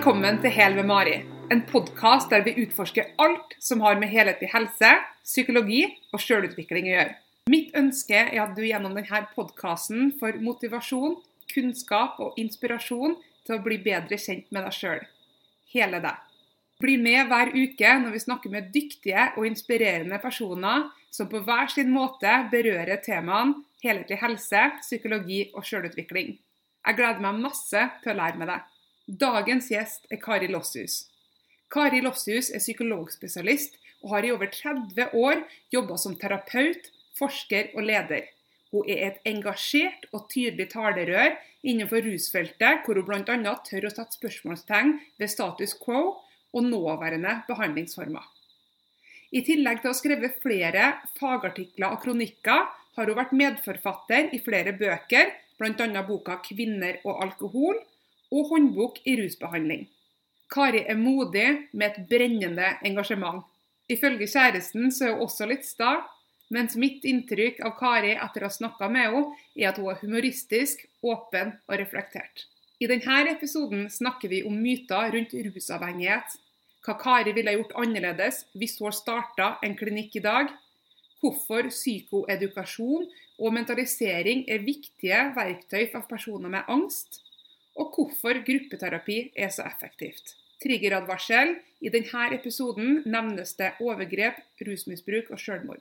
[0.00, 1.16] Velkommen til Hel med Mari,
[1.52, 4.94] en podkast der vi utforsker alt som har med helhetlig helse,
[5.28, 7.12] psykologi og sjølutvikling å gjøre.
[7.52, 11.18] Mitt ønske er at du gjennom denne podkasten får motivasjon,
[11.52, 15.04] kunnskap og inspirasjon til å bli bedre kjent med deg sjøl.
[15.76, 16.24] Hele deg.
[16.80, 21.68] Bli med hver uke når vi snakker med dyktige og inspirerende personer som på hver
[21.76, 26.38] sin måte berører temaene helhetlig helse, psykologi og sjølutvikling.
[26.88, 28.68] Jeg gleder meg masse til å lære med deg.
[29.10, 31.08] Dagens gjest er Kari Lossius.
[31.72, 33.74] Kari Lossius er psykologspesialist
[34.04, 35.40] og har i over 30 år
[35.74, 38.28] jobba som terapeut, forsker og leder.
[38.70, 41.34] Hun er et engasjert og tydelig talerør
[41.66, 43.56] innenfor rusfeltet, hvor hun bl.a.
[43.66, 46.20] tør å sette spørsmålstegn ved status quo
[46.54, 48.22] og nåværende behandlingsformer.
[49.34, 50.86] I tillegg til å ha skrevet flere
[51.18, 56.02] fagartikler og kronikker, har hun vært medforfatter i flere bøker, bl.a.
[56.06, 57.82] boka 'Kvinner og alkohol'
[58.30, 59.88] og håndbok i rusbehandling.
[60.50, 63.44] Kari er modig med et brennende engasjement.
[63.90, 66.00] Ifølge kjæresten så er hun også litt sta,
[66.50, 70.00] mens mitt inntrykk av Kari etter å ha snakka med henne, er at hun er
[70.02, 72.46] humoristisk, åpen og reflektert.
[72.80, 76.38] I denne episoden snakker vi om myter rundt rusavhengighet,
[76.86, 80.50] hva Kari ville gjort annerledes hvis hun starta en klinikk i dag,
[81.20, 83.04] hvorfor psykoedukasjon
[83.40, 87.20] og mentalisering er viktige verktøy for personer med angst,
[87.80, 90.34] og hvorfor gruppeterapi er så effektivt.
[90.60, 91.56] Triggeradvarsel.
[91.80, 95.80] I denne episoden nevnes det overgrep, rusmisbruk og selvmord.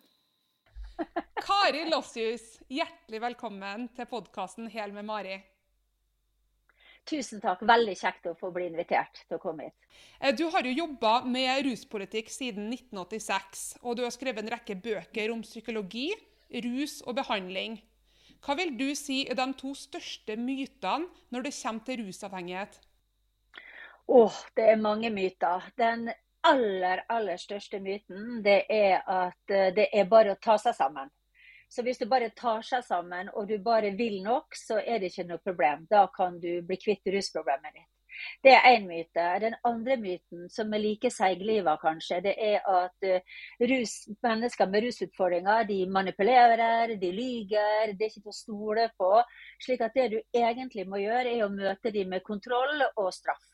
[1.40, 5.36] Kari Lossius, hjertelig velkommen til podkasten Hel med Mari.
[7.10, 7.64] Tusen takk.
[7.68, 9.88] Veldig kjekt å få bli invitert til å komme hit.
[10.20, 14.78] Eh, du har jo jobba med ruspolitikk siden 1986, og du har skrevet en rekke
[14.80, 16.12] bøker om psykologi,
[16.68, 17.80] rus og behandling.
[18.46, 22.80] Hva vil du si er de to største mytene når det kommer til rusavhengighet?
[24.10, 25.70] Åh, det er mange myter.
[25.78, 26.10] Den
[26.44, 31.12] aller, aller største myten det er at eh, det er bare å ta seg sammen.
[31.70, 35.12] Så hvis du bare tar seg sammen og du bare vil nok, så er det
[35.12, 35.86] ikke noe problem.
[35.92, 37.92] Da kan du bli kvitt rusproblemet ditt.
[38.44, 39.26] Det er én myte.
[39.44, 43.38] Den andre myten, som er like seigliva kanskje, det er at uh,
[43.72, 49.12] rus, mennesker med rusutfordringer de manipulerer, de lyger, det er ikke til å stole på.
[49.66, 53.46] slik at det du egentlig må gjøre, er å møte dem med kontroll og straff.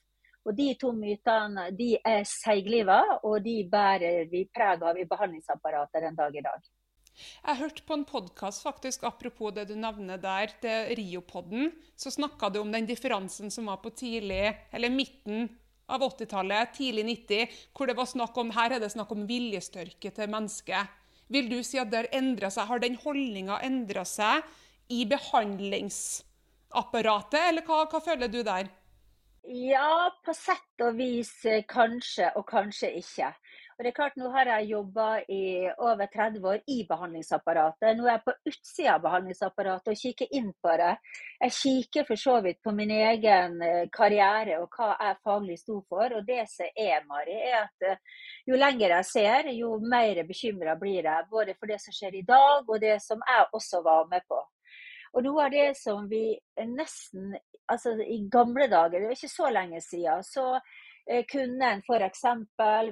[0.46, 6.06] Og De to mytene de er seigliva, og de bærer vi preg av i behandlingsapparatet
[6.06, 6.75] den dag i dag.
[7.16, 8.66] Jeg hørte på en podkast
[9.08, 11.72] apropos det du nevner der, til Riopodden.
[11.96, 15.50] Så snakka du om den differansen som var på tidlig, eller midten
[15.88, 20.12] av 80-tallet, tidlig 90, hvor det var snakk om, her er det snakk om viljestørke
[20.12, 20.88] til mennesket.
[21.32, 22.68] Vil du si at det har endra seg?
[22.70, 24.44] Har den holdninga endra seg
[24.94, 28.70] i behandlingsapparatet, eller hva, hva føler du der?
[29.46, 33.30] Ja, på sett og vis eh, kanskje, og kanskje ikke.
[33.76, 37.98] Og det er klart, Nå har jeg jobba i over 30 år i behandlingsapparatet.
[37.98, 40.94] Nå er jeg på utsida av behandlingsapparatet og kikker inn på det.
[41.42, 45.82] Jeg kikker for så vidt på min egen eh, karriere og hva jeg faglig sto
[45.90, 46.16] for.
[46.16, 50.78] Og det som er, Mari, er at eh, jo lenger jeg ser, jo mer bekymra
[50.80, 51.28] blir jeg.
[51.36, 54.40] Både for det som skjer i dag, og det som jeg også var med på.
[55.16, 56.30] Og noe av det som vi
[56.64, 60.52] nesten Altså, i gamle dager, det er ikke så lenge siden, så
[61.10, 62.22] Eh, kunne en f.eks.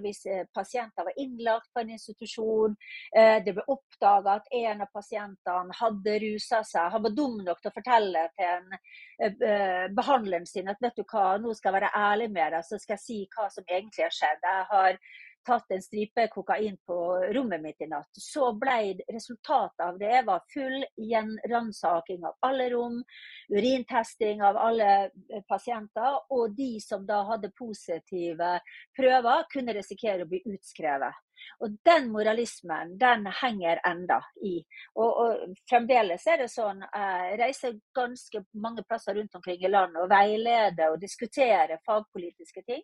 [0.02, 2.76] hvis eh, pasienter var innlagt på en institusjon,
[3.18, 7.62] eh, det ble oppdaga at en av pasientene hadde rusa seg, han var dum nok
[7.62, 11.92] til å fortelle til en behandleren sin at vet du hva, nå skal jeg være
[11.98, 14.46] ærlig med deg, så skal jeg si hva som egentlig har skjedd.
[14.46, 15.00] Jeg har
[15.46, 16.98] tatt en stripe kokain på
[17.36, 23.02] rommet mitt i natt, så ble resultatet av det var full gjenransaking av alle rom,
[23.50, 28.56] urintesting av alle eh, pasienter, og de som da hadde positive
[28.98, 31.22] prøver, kunne risikere å bli utskrevet.
[31.60, 34.58] Og Den moralismen den henger enda i.
[34.96, 40.04] Og, og Fremdeles er det sånn jeg reiser ganske mange plasser rundt omkring i landet
[40.04, 42.84] og veileder og diskuterer fagpolitiske ting.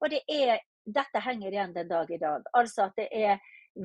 [0.00, 0.60] Og det er
[0.94, 2.44] dette henger igjen den dag i dag.
[2.56, 3.38] Altså at det er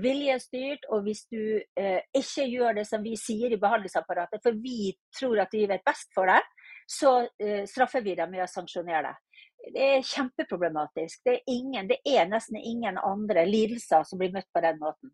[0.04, 1.42] viljestyrt, og hvis du
[1.78, 5.86] eh, ikke gjør det som vi sier i behandlingsapparatet, for vi tror at vi vet
[5.86, 6.48] best for deg,
[6.90, 9.44] så eh, straffer vi deg med å sanksjonere deg.
[9.74, 11.22] Det er kjempeproblematisk.
[11.24, 15.14] Det er, ingen, det er nesten ingen andre lidelser som blir møtt på den måten.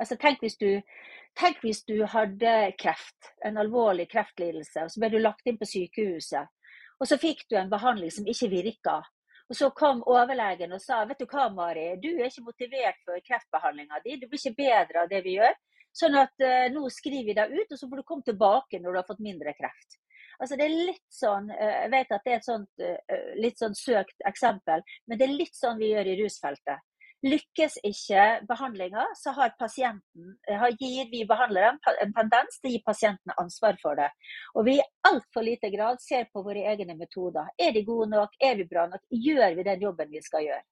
[0.00, 0.80] Altså, tenk, hvis du,
[1.38, 5.68] tenk hvis du hadde kreft, en alvorlig kreftlidelse, og så ble du lagt inn på
[5.68, 6.50] sykehuset.
[6.98, 9.00] Og så fikk du en behandling som ikke virka.
[9.52, 13.20] Og Så kom overlegen og sa vet du hva, Mari, du er ikke motivert for
[13.26, 14.14] kreftbehandlinga di.
[14.16, 15.58] Du blir ikke bedre av det vi gjør.
[15.92, 18.94] Sånn at uh, nå skriver vi deg ut, og så får du komme tilbake når
[18.94, 19.98] du har fått mindre kreft.
[20.40, 22.80] Altså det er litt sånn, Jeg vet at det er et sånt,
[23.38, 26.80] litt sånn søkt eksempel, men det er litt sånn vi gjør i rusfeltet.
[27.22, 30.32] Lykkes ikke behandlinga, så har pasienten,
[30.80, 34.08] gir vi behandlere en tendens til å gi pasienten ansvar for det.
[34.58, 37.52] Og vi i altfor lite grad ser på våre egne metoder.
[37.58, 38.34] Er de gode nok?
[38.42, 39.04] Er vi bra nok?
[39.14, 40.64] Gjør vi den jobben vi skal gjøre?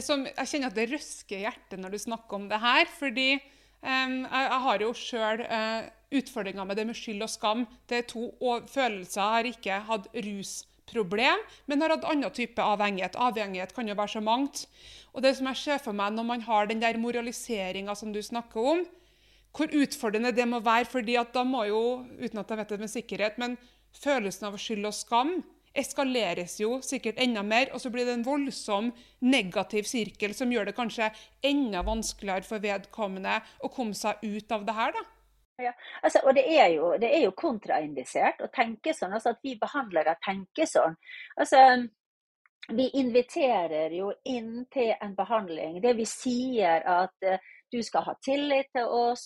[0.00, 2.88] Som, jeg kjenner at det røsker hjertet når du snakker om det her.
[2.88, 7.32] fordi um, jeg, jeg, har jo sjøl uh, eh, utfordringer med det med skyld og
[7.32, 7.66] skam.
[7.90, 8.30] Det er to
[8.72, 9.20] følelser.
[9.20, 10.54] Jeg har ikke hatt rus
[10.90, 13.18] problem, men har hatt annen type avhengighet.
[13.20, 14.64] Avhengighet kan jo være så mangt.
[15.14, 18.20] Og det som jeg ser for meg når man har den der moraliseringa som du
[18.22, 18.86] snakker om,
[19.56, 21.82] hvor utfordrende det må være, fordi at da må jo,
[22.20, 23.56] uten at jeg vet det med sikkerhet, men
[23.96, 25.38] følelsen av skyld og skam
[25.78, 28.90] eskaleres jo sikkert enda mer, og så blir det en voldsom
[29.24, 31.10] negativ sirkel som gjør det kanskje
[31.46, 34.94] enda vanskeligere for vedkommende å komme seg ut av det her.
[34.96, 35.04] da.
[35.58, 35.72] Ja,
[36.02, 39.56] altså, og det er, jo, det er jo kontraindisert å tenke sånn, altså at vi
[39.58, 40.94] behandlere tenker sånn.
[41.34, 41.62] Altså,
[42.78, 45.80] vi inviterer jo inn til en behandling.
[45.82, 49.24] Det vi sier at uh, du skal ha tillit til oss,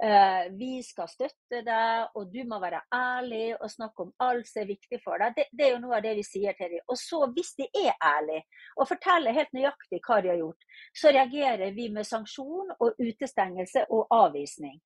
[0.00, 4.62] uh, vi skal støtte deg, og du må være ærlig og snakke om alt som
[4.64, 5.36] er viktig for deg.
[5.36, 6.88] Det, det er jo noe av det vi sier til dem.
[6.88, 8.46] Og så, hvis de er ærlige
[8.78, 13.90] og forteller helt nøyaktig hva de har gjort, så reagerer vi med sanksjon og utestengelse
[13.90, 14.78] og avvisning.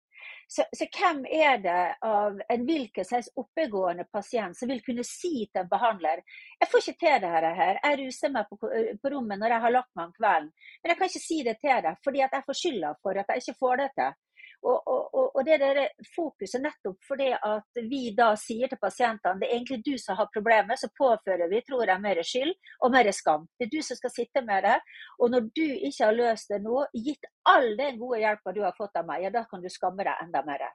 [0.51, 5.45] Så, så, hvem er det av en hvilken helst oppegående pasient som vil kunne si
[5.47, 6.25] til en behandler
[6.59, 9.75] jeg får ikke til dette her, jeg ruser meg på, på, rommet når jeg har
[9.77, 10.51] lagt meg om kvelden,
[10.83, 13.45] men jeg kan ikke si det til deg fordi jeg får skylda for at jeg
[13.45, 14.19] ikke får det til.
[14.63, 15.79] Og, og, og, det der
[16.15, 20.29] fokuset nettopp fordi at vi da sier til pasientene det er egentlig du som har
[20.35, 22.53] problemet, så påfører vi tror jeg, mer skyld
[22.85, 23.47] og mer skam.
[23.57, 24.77] Det er du som skal sitte med det.
[25.19, 28.77] Og når du ikke har løst det nå, gitt all den gode hjelpa du har
[28.77, 30.67] fått av meg, ja da kan du skamme deg enda mer.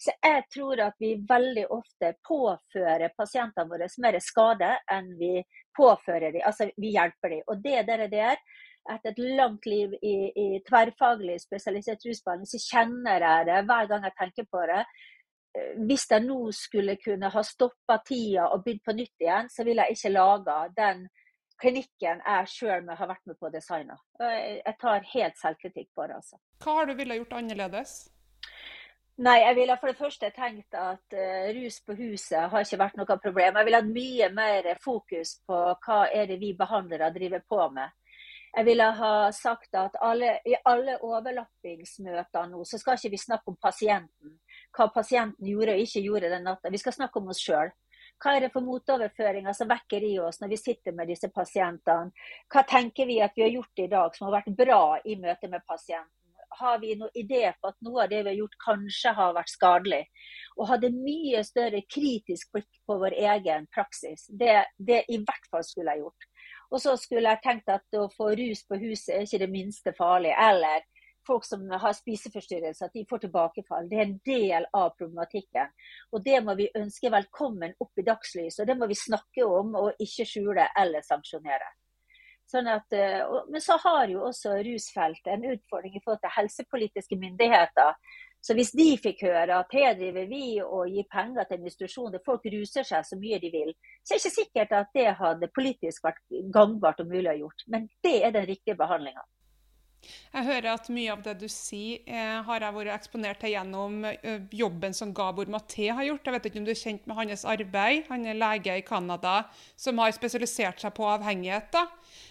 [0.00, 5.38] Så jeg tror at vi veldig ofte påfører pasientene våre mer skade enn vi
[5.76, 6.44] påfører dem.
[6.44, 7.46] Altså vi hjelper dem.
[7.48, 8.36] Og det der
[8.88, 14.06] etter et langt liv i, i tverrfaglig spesialisert rusbehandling, så kjenner jeg det hver gang
[14.08, 14.84] jeg tenker på det.
[15.56, 19.66] Eh, hvis jeg nå skulle kunne ha stoppa tida og begynt på nytt igjen, så
[19.68, 21.08] ville jeg ikke laga den
[21.60, 23.98] klinikken jeg sjøl har vært med på å designe.
[24.20, 26.16] Jeg tar helt selvkritikk på det.
[26.16, 26.40] altså.
[26.64, 27.98] Hva har du ville gjort annerledes?
[29.20, 32.96] Nei, jeg ville for det første tenkt at uh, rus på huset har ikke vært
[32.96, 33.58] noe problem.
[33.58, 37.92] Jeg ville hatt mye mer fokus på hva er det vi behandlere driver på med.
[38.50, 43.52] Jeg ville ha sagt at alle, i alle overlappingsmøter nå, så skal ikke vi snakke
[43.52, 44.32] om pasienten.
[44.74, 46.72] Hva pasienten gjorde og ikke gjorde den natta.
[46.72, 47.70] Vi skal snakke om oss sjøl.
[48.20, 52.10] Hva er det for motoverføringer som vekker i oss når vi sitter med disse pasientene?
[52.52, 55.48] Hva tenker vi at vi har gjort i dag som har vært bra i møte
[55.48, 56.16] med pasienten?
[56.58, 59.52] Har vi noen idé på at noe av det vi har gjort kanskje har vært
[59.52, 60.02] skadelig?
[60.58, 64.26] Og hadde mye større kritisk blikk på vår egen praksis.
[64.26, 66.29] Det, det i hvert fall skulle jeg gjort.
[66.70, 69.94] Og så skulle jeg tenkt at å få rus på huset er ikke det minste
[69.96, 70.32] farlig.
[70.38, 70.84] Eller
[71.26, 73.88] folk som har spiseforstyrrelser, at de får tilbakefall.
[73.90, 75.74] Det er en del av problematikken.
[76.14, 78.62] Og det må vi ønske velkommen opp i dagslyset.
[78.62, 81.68] Og det må vi snakke om og ikke skjule eller sanksjonere.
[82.50, 87.18] Sånn at, eh, men så har jo også rusfeltet en utfordring i forhold til helsepolitiske
[87.18, 87.94] myndigheter
[88.40, 92.14] så hvis de fikk høre at her driver vi og gir penger til en institusjon
[92.14, 95.10] der folk ruser seg så mye de vil, så er det ikke sikkert at det
[95.18, 96.22] hadde politisk vært
[96.54, 97.68] gangbart og mulig å gjort.
[97.68, 99.26] Men det er den riktige behandlinga.
[100.32, 104.04] Jeg hører at mye av det du sier, eh, har jeg vært eksponert til gjennom
[104.08, 106.24] eh, jobben som Gabor Maté har gjort.
[106.24, 108.06] Jeg vet ikke om du er kjent med hans arbeid.
[108.08, 109.34] Han er lege i Canada
[109.76, 111.90] som har spesialisert seg på avhengigheter.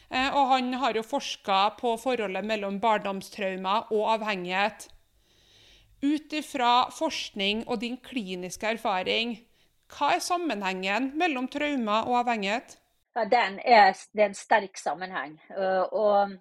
[0.09, 4.89] Eh, og han har jo forska på forholdet mellom barndomstraumer og avhengighet.
[5.99, 9.35] Ut ifra forskning og din kliniske erfaring,
[9.91, 12.77] hva er sammenhengen mellom traumer og avhengighet?
[13.17, 15.33] Ja, den er, det er en sterk sammenheng.
[15.57, 16.35] Og,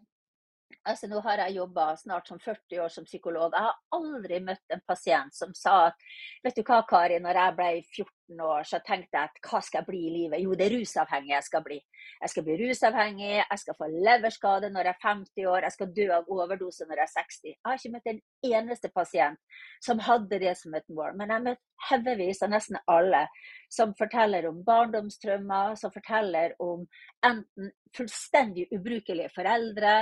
[0.85, 3.57] altså, nå har jeg jobba snart som 40 år som psykolog.
[3.57, 6.07] Jeg har aldri møtt en pasient som sa at
[6.45, 8.07] vet du hva, Kari, når jeg ble 14
[8.37, 10.43] år, så tenkte jeg at hva skal jeg bli i livet?
[10.43, 11.79] Jo, det er rusavhengig jeg skal bli.
[12.21, 15.95] Jeg skal bli rusavhengig, jeg skal få leverskade når jeg er 50 år, jeg skal
[15.97, 17.41] dø av overdose når jeg er 60.
[17.49, 18.21] Jeg har ikke møtt en
[18.53, 21.17] eneste pasient som hadde det som et mål.
[21.17, 23.25] Men jeg har møtt haugevis av nesten alle
[23.73, 26.87] som forteller om barndomstraumer, som forteller om
[27.25, 29.93] enten fullstendig ubrukelige foreldre,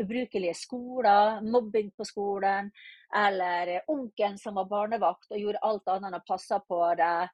[0.00, 2.70] ubrukelige skoler, mobbing på skolen,
[3.14, 7.28] eller onkelen som var barnevakt og gjorde alt annet enn å passe på Eh,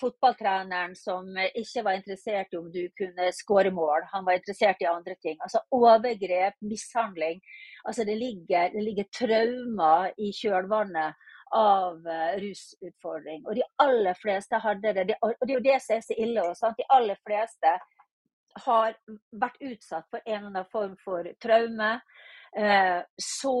[0.00, 4.88] fotballtreneren som ikke var interessert i om du kunne skåre mål, han var interessert i
[4.90, 5.38] andre ting.
[5.40, 7.40] Altså overgrep, mishandling.
[7.88, 13.46] Altså det ligger, det ligger traumer i kjølvannet av uh, rusutfordring.
[13.46, 15.16] Og de aller fleste hadde det.
[15.22, 16.44] Og det er jo det som er så ille.
[16.50, 17.72] Også, de aller fleste
[18.66, 18.98] har
[19.40, 21.94] vært utsatt for en eller annen form for traume.
[23.22, 23.58] Så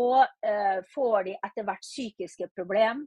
[0.90, 3.06] får de etter hvert psykiske problemer.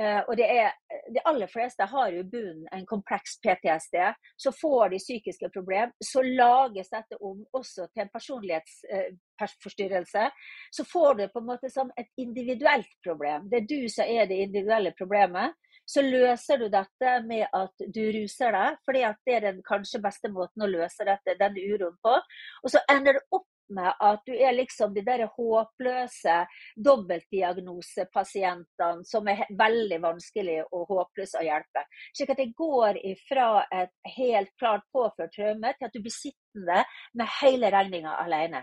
[0.00, 0.72] Uh, og det er,
[1.12, 3.96] De aller fleste har jo bunnen en kompleks PTSD.
[4.36, 5.92] Så får de psykiske problemer.
[6.04, 10.24] Så lages dette om også til en personlighetsforstyrrelse.
[10.24, 10.30] Uh,
[10.70, 13.50] så får du på en måte som et individuelt problem.
[13.50, 15.48] Det er du som er det individuelle problemet.
[15.86, 20.28] Så løser du dette med at du ruser deg, fordi det er den kanskje beste
[20.32, 22.14] måten å løse dette, denne uroen på.
[22.62, 26.46] Og så ender det opp med at du er liksom de der håpløse
[26.88, 31.84] dobbeltdiagnosepasientene som er veldig vanskelig og håpløse å hjelpe.
[32.16, 36.84] Slik at det går ifra et helt klart påført traume til at du blir sittende
[37.18, 38.62] med hele regninga alene.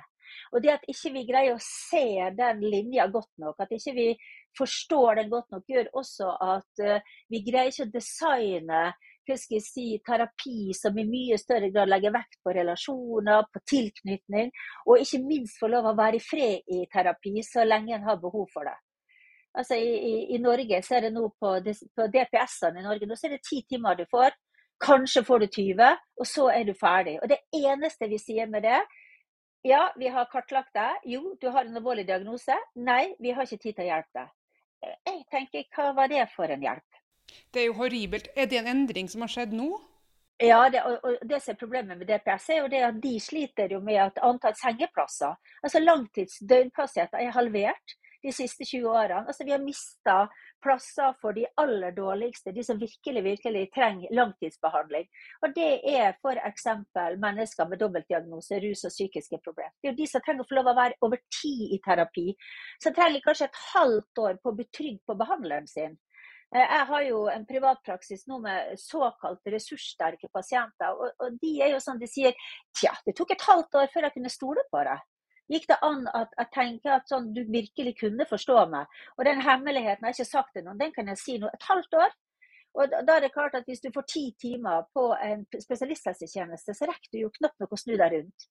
[0.54, 4.08] Og det at ikke vi greier å se den linja godt nok, at ikke vi
[4.58, 7.00] forstår den godt nok, gjør også at uh,
[7.32, 8.82] vi greier ikke å designe
[9.38, 14.52] terapi som i mye større grad legger vekt på relasjoner, på tilknytning,
[14.88, 18.22] og ikke minst få lov å være i fred i terapi så lenge en har
[18.22, 18.78] behov for det.
[19.58, 21.56] Altså i, i, i Norge så er det nå på,
[21.96, 24.36] på DPS-ene i Norge nå så er det ti timer du får.
[24.80, 27.18] Kanskje får du 20, og så er du ferdig.
[27.20, 28.80] Og det eneste vi sier med det,
[29.68, 31.02] ja, vi har kartlagt deg.
[31.04, 32.56] Jo, du har en alvorlig diagnose.
[32.80, 34.36] Nei, vi har ikke tid til å hjelpe deg.
[35.10, 36.99] Jeg tenker, hva var det for en hjelp?
[37.54, 38.30] Det er jo horribelt.
[38.36, 39.70] Er det en endring som har skjedd nå?
[40.40, 43.74] Ja, det, og det som er problemet med DPS, er jo det at de sliter
[43.74, 49.26] jo med at antall sengeplasser, altså langtids er halvert de siste 20 årene.
[49.28, 50.16] Altså Vi har mista
[50.64, 55.08] plasser for de aller dårligste, de som virkelig virkelig trenger langtidsbehandling.
[55.44, 56.68] Og Det er f.eks.
[57.20, 59.72] mennesker med dobbeltdiagnose, rus og psykiske problemer.
[59.80, 62.28] Det er jo de som trenger å få lov å være over tid i terapi.
[62.84, 65.98] Som trenger kanskje et halvt år på å bli trygg på behandleren sin.
[66.56, 70.96] Eh, jeg har jo en privatpraksis nå med såkalt ressurssterke pasienter.
[70.96, 72.36] Og, og, de er jo sånn de sier
[72.78, 75.06] tja, det tok et halvt år før jeg kunne stole på deg.
[75.50, 78.90] Gikk det an at jeg tenker at sånn, du virkelig kunne forstå meg?
[79.18, 81.50] Og den hemmeligheten jeg har ikke sagt til noen, den kan jeg si nå.
[81.50, 82.18] Et halvt år.
[82.78, 86.86] Og da er det klart at Hvis du får ti timer på en spesialisthelsetjeneste, så
[86.86, 88.46] rekker du jo knapt nok å snu deg rundt.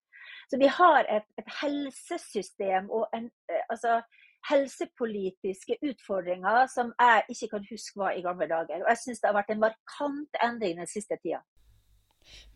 [0.51, 4.01] Så vi har et, et helsesystem og en, eh, altså,
[4.49, 8.83] helsepolitiske utfordringer som jeg ikke kan huske var i gamle dager.
[8.83, 11.43] Og jeg syns det har vært en markant endring den siste tida.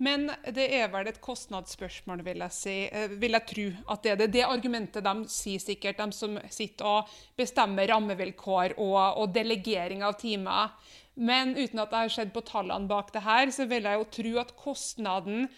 [0.03, 2.77] Men det er vel et kostnadsspørsmål, vil jeg si.
[2.93, 4.31] Eh, vil jeg tro at det er det.
[4.35, 10.19] Det argumentet de sier sikkert, de som sitter og bestemmer rammevilkår og, og delegering av
[10.21, 10.75] timer.
[11.15, 14.11] Men uten at jeg har sett på tallene bak det her, så vil jeg jo
[14.19, 15.49] tro at kostnaden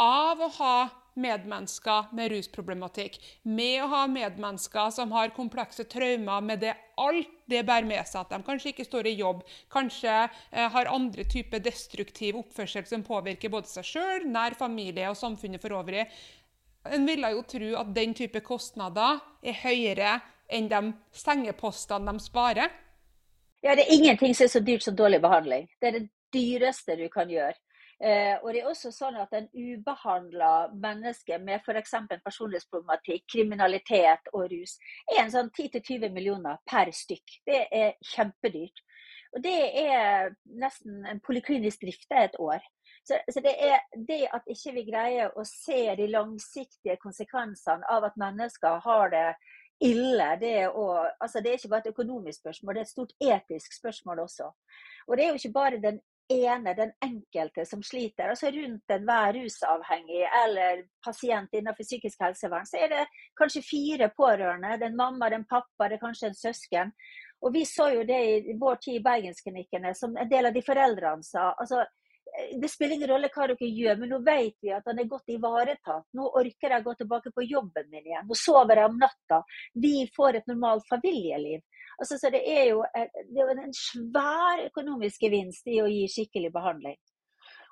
[0.00, 0.76] av å ha
[1.20, 7.64] medmennesker med rusproblematikk, med å ha medmennesker som har komplekse traumer med det alt det
[7.66, 9.42] bærer med seg, at de kanskje ikke står i jobb,
[9.72, 15.18] kanskje eh, har andre typer destruktiv oppførsel som påvirker både seg sjøl, nær familie og
[15.18, 16.06] samfunnet for øvrig.
[16.84, 20.18] En ville jo tro at den type kostnader er høyere
[20.52, 20.80] enn de
[21.16, 22.72] sengepostene de sparer.
[23.64, 25.68] Ja, Det er ingenting som er så dyrt som dårlig behandling.
[25.80, 27.56] Det er det dyreste du kan gjøre.
[28.04, 31.94] Eh, og det er også sånn at en ubehandla menneske med f.eks.
[32.26, 34.76] personlighetsproblematikk, kriminalitet og rus,
[35.08, 37.38] er en sånn 10-20 millioner per stykk.
[37.48, 38.84] Det er kjempedyrt.
[39.34, 39.56] Og det
[39.86, 42.62] er nesten en poliklinisk drift et år.
[43.08, 48.04] Så, så, det er det at ikke vi greier å se de langsiktige konsekvensene av
[48.08, 49.26] at mennesker har det
[49.84, 50.28] ille.
[50.40, 53.16] Det er, også, altså det er ikke bare et økonomisk spørsmål, det er et stort
[53.32, 54.52] etisk spørsmål også.
[55.08, 56.00] Og det er jo ikke bare den
[56.32, 58.28] ene, den enkelte som sliter.
[58.28, 63.04] altså Rundt enhver rusavhengig eller pasient innenfor psykisk helsevern, så er det
[63.38, 64.76] kanskje fire pårørende.
[64.78, 66.94] Det er en mamma, det er en pappa, det er kanskje en søsken.
[67.44, 70.62] Og Vi så jo det i vår tid i Bergensklinikkene, som en del av de
[70.64, 71.52] foreldrene sa.
[71.58, 71.84] altså
[72.60, 75.30] det spiller ingen rolle hva dere gjør, men nå vet vi at han er godt
[75.30, 76.06] ivaretatt.
[76.18, 78.26] Nå orker jeg å gå tilbake på jobben min igjen.
[78.26, 79.42] Nå sover jeg om natta.
[79.84, 81.62] Vi får et normalt familieliv.
[82.00, 86.06] Altså, så det er, jo, det er jo en svær økonomisk gevinst i å gi
[86.10, 86.98] skikkelig behandling.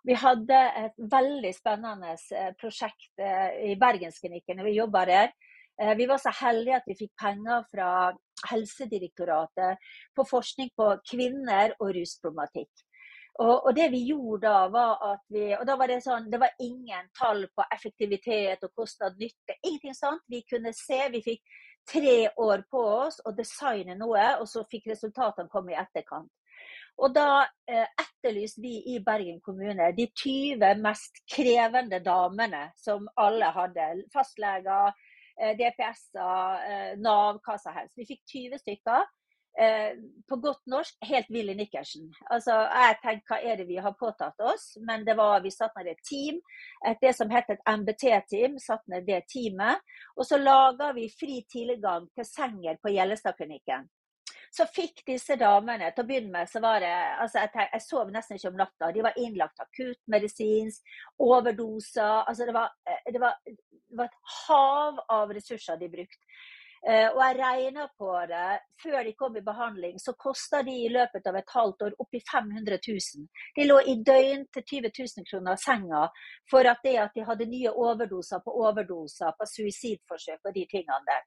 [0.03, 5.35] Vi hadde et veldig spennende eh, prosjekt eh, i Bergensklinikken vi jobba der.
[5.81, 7.91] Eh, vi var så heldige at vi fikk penger fra
[8.51, 12.89] Helsedirektoratet på forskning på kvinner og rusproblematikk.
[13.41, 16.37] Og, og, det vi gjorde da, var at vi Og da var det sånn Det
[16.37, 19.57] var ingen tall på effektivitet og kostnad-nytte.
[19.63, 20.21] Ingenting sånt.
[20.29, 20.99] Vi kunne se.
[21.15, 21.41] Vi fikk
[21.89, 26.31] tre år på oss å designe noe, og så fikk resultatene komme i etterkant.
[27.01, 33.49] Og da eh, etterlyste vi i Bergen kommune de 20 mest krevende damene som alle
[33.55, 33.89] hadde.
[34.13, 34.93] Fastleger,
[35.41, 37.97] eh, DPS-er, eh, Nav, hva som helst.
[37.97, 39.09] Vi fikk 20 stykker.
[39.61, 39.95] Eh,
[40.29, 42.11] på godt norsk helt Willy Nikkersen.
[42.31, 44.77] Altså, jeg tenkte hva er det vi har påtatt oss?
[44.87, 46.41] Men det var, vi satt ned et team,
[46.87, 48.59] et, det som het et MBT-team.
[48.63, 49.83] satt ned det teamet,
[50.17, 53.89] Og så laga vi fri tilgang til senger på Gjellestadklinikken.
[54.53, 57.85] Så fikk disse damene Til å begynne med så var det altså jeg, tenkte, jeg
[57.87, 58.91] sov nesten ikke om natta.
[58.93, 62.25] De var innlagt akuttmedisinsk, overdoser.
[62.29, 66.21] Altså det var, eh, det, var, det var, et hav av ressurser de brukte.
[66.83, 68.47] Eh, og jeg regna på det,
[68.83, 72.19] før de kom i behandling, så kosta de i løpet av et halvt år oppi
[72.27, 73.29] 500 000.
[73.55, 76.09] De lå i døgn til 20 000 kroner senga
[76.51, 81.07] for at det at de hadde nye overdoser på overdoser, på suicidforsøk og de tingene
[81.07, 81.23] der.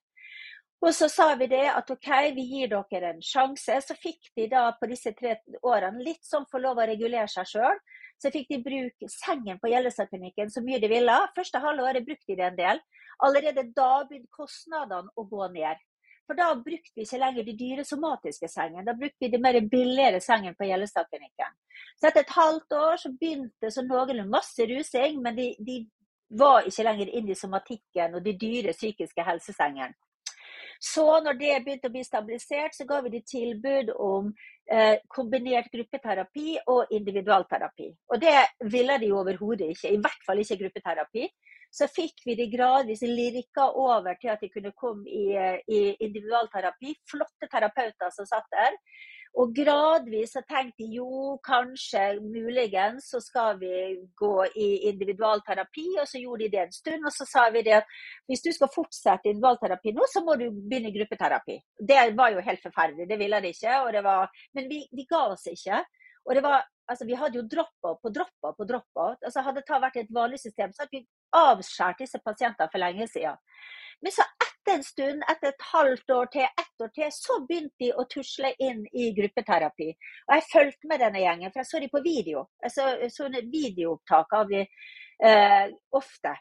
[0.83, 3.79] Og så sa vi det at OK, vi gir dere en sjanse.
[3.81, 7.47] Så fikk de da på disse tre årene litt sånn få lov å regulere seg
[7.55, 7.79] sjøl.
[8.21, 11.15] Så fikk de bruke sengen på Gjellestadklinikken så mye de ville.
[11.35, 12.83] Første halvåret brukte de det en del.
[13.23, 15.81] Allerede da begynte kostnadene å gå ned.
[16.25, 19.59] For da brukte vi ikke lenger de dyre somatiske sengene, da brukte vi de mer
[19.69, 21.53] billigere sengene på Gjellestadklinikken.
[21.99, 25.83] Så etter et halvt år så begynte så noenlunde masse rusing, men de, de
[26.33, 29.93] var ikke lenger inne i somatikken og de dyre psykiske helsesengene.
[30.79, 34.27] Så når det begynte å bli stabilisert, så ga vi de tilbud om
[34.69, 37.87] eh, kombinert gruppeterapi og individualterapi.
[38.11, 38.35] Og det
[38.73, 41.29] ville de overhodet ikke, i hvert fall ikke gruppeterapi.
[41.75, 45.25] Så fikk vi de gradvis lirka over til at de kunne komme i,
[45.67, 46.95] i individualterapi.
[47.11, 48.79] Flotte terapeuter som satt der.
[49.35, 53.73] Og gradvis så tenkte jeg jo, kanskje, muligens, så skal vi
[54.15, 55.87] gå i individualterapi.
[55.99, 57.03] Og så gjorde de det en stund.
[57.03, 57.91] Og så sa vi det at
[58.29, 61.59] hvis du skal fortsette individualterapi nå, så må du begynne gruppeterapi.
[61.91, 63.09] Det var jo helt forferdelig.
[63.11, 63.75] Det ville de ikke.
[64.07, 65.83] Var, men vi, de ga oss ikke.
[66.25, 69.19] Og det var, altså Vi hadde jo drop-out på drop-out på drop-out.
[69.23, 73.07] Altså hadde det vært et vanlig system, så hadde vi avskåret disse pasientene for lenge
[73.11, 73.37] siden.
[74.03, 77.79] Men så etter en stund, etter et halvt år til, ett år til, så begynte
[77.79, 79.91] de å tusle inn i gruppeterapi.
[80.27, 82.45] Og jeg fulgte med denne gjengen, for jeg så dem på video.
[82.65, 84.65] Jeg så, så videoopptak av dem
[85.29, 86.35] eh, ofte.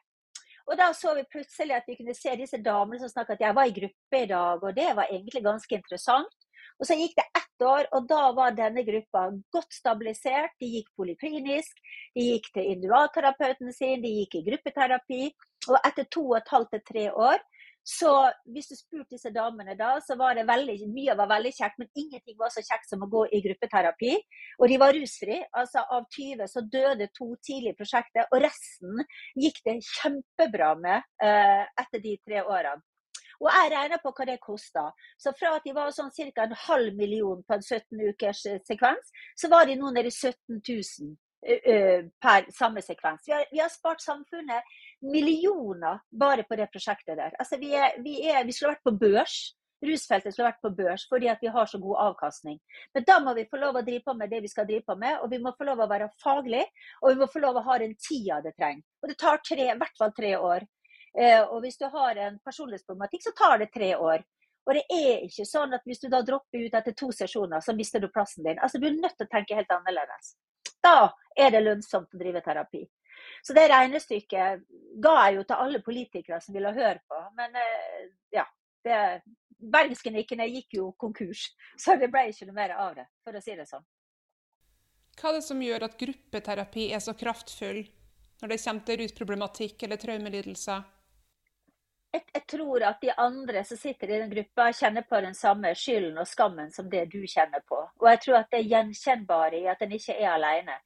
[0.64, 3.56] Og da så vi plutselig at vi kunne se disse damene som snakket at jeg
[3.58, 6.43] var i gruppe i dag, og det var egentlig ganske interessant.
[6.80, 10.56] Og så gikk det ett år, og da var denne gruppa godt stabilisert.
[10.60, 11.82] De gikk poliklinisk,
[12.16, 15.22] de gikk til individualterapeuten sin, de gikk i gruppeterapi.
[15.70, 17.44] Og etter to og et halvt til tre år
[17.84, 18.10] så
[18.48, 21.90] hvis du spurte disse damene da, så var det veldig, mye var veldig kjekt, men
[21.92, 24.14] ingenting var så kjekt som å gå i gruppeterapi.
[24.58, 25.36] Og de var rusfri.
[25.52, 29.04] Altså av 20 så døde to tidlig i prosjektet, og resten
[29.36, 32.80] gikk det kjempebra med eh, etter de tre årene.
[33.44, 34.86] Og jeg regner på hva det kosta.
[35.20, 36.46] Så fra at de var sånn ca.
[36.46, 40.16] en halv million på en 17 ukers eh, sekvens, så var de nå nede i
[40.16, 43.26] 17 000 per samme sekvens.
[43.26, 44.62] Vi har, vi har, spart samfunnet
[45.00, 47.34] millioner bare på det prosjektet der.
[47.38, 49.36] Altså vi, er, vi, er, vi skulle vært på børs.
[49.84, 52.56] Rusfeltet skulle vært på børs fordi vi har så god avkastning.
[52.94, 54.96] Men da må vi få lov å drive på med det vi skal drive på
[54.96, 56.62] med, og vi må få lov å være faglig,
[57.02, 58.86] og vi må få lov å ha den tida det trenger.
[59.02, 60.64] Og det tar tre, i hvert fall tre år.
[61.18, 64.24] Eh, og hvis du har en personlighetsproblematikk, så tar det tre år.
[64.64, 67.74] Og det er ikke sånn at hvis du da dropper ut etter to sesjoner, så
[67.76, 68.58] mister du plassen din.
[68.58, 70.34] Altså Du er nødt til å tenke helt annerledes.
[70.84, 72.82] Da er det lønnsomt å drive terapi.
[73.44, 74.64] Så det regnestykket
[75.04, 77.20] ga jeg jo til alle politikere som ville høre på.
[77.38, 78.46] Men eh, ja,
[78.84, 78.98] det,
[79.64, 81.46] Bergensklinikkene gikk jo konkurs,
[81.80, 83.84] så det ble ikke noe mer av det, for å si det sånn.
[85.14, 87.84] Hva er det som gjør at gruppeterapi er så kraftfull
[88.42, 90.82] når det kommer til rusproblematikk eller traumelidelser?
[92.14, 95.72] Jeg, jeg, tror at de andre som sitter i den gruppa, kjenner på den samme
[95.74, 97.80] skylden og skammen som det du kjenner på.
[98.00, 100.76] Og jeg tror at det er gjenkjennbare i at en ikke er alene.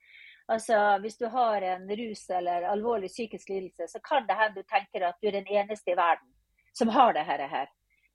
[0.48, 4.70] Altså, Hvis du har en rus eller alvorlig psykisk lidelse, så kan det hende du
[4.72, 6.32] tenker at du er den eneste i verden
[6.72, 7.68] som har det her.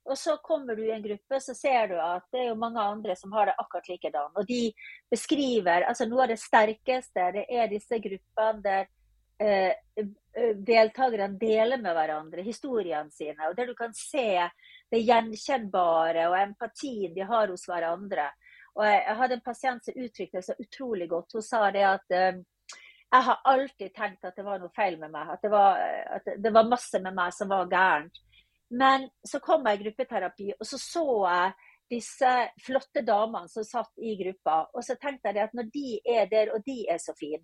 [0.06, 2.82] Og så kommer du i en gruppe, så ser du at det er jo mange
[2.82, 4.34] andre som har det akkurat likedan.
[4.36, 4.74] Og de
[5.12, 8.90] beskriver altså Noe av det sterkeste det er disse gruppene der
[9.40, 10.04] eh,
[10.66, 13.50] deltakerne deler med hverandre historiene sine.
[13.50, 14.48] Og der du kan se
[14.92, 18.30] det gjenkjennbare og empatien de har hos hverandre.
[18.74, 21.36] Og jeg, hadde en pasient som uttrykte det så utrolig godt.
[21.38, 22.42] Hun sa det at uh,
[23.14, 25.36] jeg har alltid tenkt at det var noe feil med meg.
[25.36, 25.78] At det var,
[26.18, 28.18] at det var masse med meg som var gærent.
[28.74, 31.52] Men så kom jeg i gruppeterapi, og så så jeg
[31.94, 32.32] disse
[32.66, 34.64] flotte damene som satt i gruppa.
[34.74, 37.44] Og så tenkte jeg at når de er der, og de er så fine,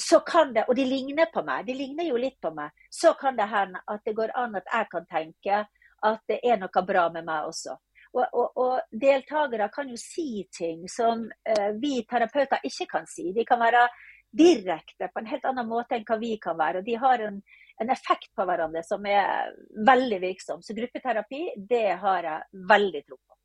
[0.00, 3.12] så kan det, og de ligner på meg, de ligner jo litt på meg, så
[3.20, 5.64] kan det hende at det går an at jeg kan tenke
[6.02, 7.76] at det er noe bra med meg også.
[8.12, 13.30] Og, og, og deltakere kan jo si ting som uh, vi terapeuter ikke kan si.
[13.32, 13.86] De kan være
[14.32, 16.80] direkte på en helt annen måte enn hva vi kan være.
[16.80, 17.38] og De har en,
[17.80, 19.52] en effekt på hverandre som er
[19.88, 20.64] veldig virksom.
[20.64, 23.41] Så gruppeterapi, det har jeg veldig tro på.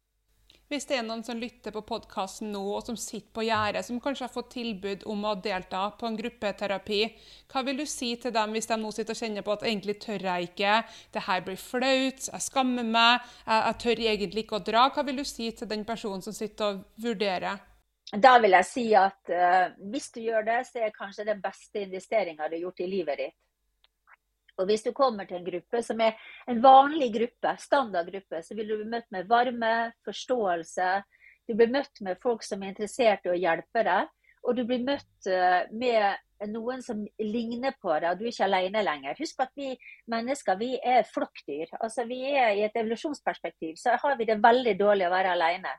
[0.67, 4.01] Hvis det er noen som lytter på podkasten nå, og som sitter på gjerdet, som
[4.03, 6.99] kanskje har fått tilbud om å delta på en gruppeterapi,
[7.53, 9.95] hva vil du si til dem hvis de nå sitter og kjenner på at egentlig
[10.03, 10.73] tør jeg ikke,
[11.15, 14.83] det her blir flaut, jeg skammer meg, jeg, jeg tør egentlig ikke å dra?
[14.91, 17.63] Hva vil du si til den personen som sitter og vurderer?
[18.11, 21.87] Da vil jeg si at uh, hvis du gjør det, så er kanskje den beste
[21.87, 23.39] investeringa du har gjort i livet ditt.
[24.57, 26.17] Og hvis du kommer til en gruppe som er
[26.49, 29.73] en vanlig gruppe, standardgruppe, så vil du bli møtt med varme,
[30.07, 30.93] forståelse.
[31.47, 34.09] Du blir møtt med folk som er interessert i å hjelpe deg.
[34.47, 38.47] Og du blir møtt eh, med noen som ligner på deg, og du er ikke
[38.47, 39.17] alene lenger.
[39.19, 39.73] Husk at vi
[40.09, 41.75] mennesker vi er flokkdyr.
[41.81, 45.75] Altså, vi er I et evolusjonsperspektiv så har vi det veldig dårlig å være alene.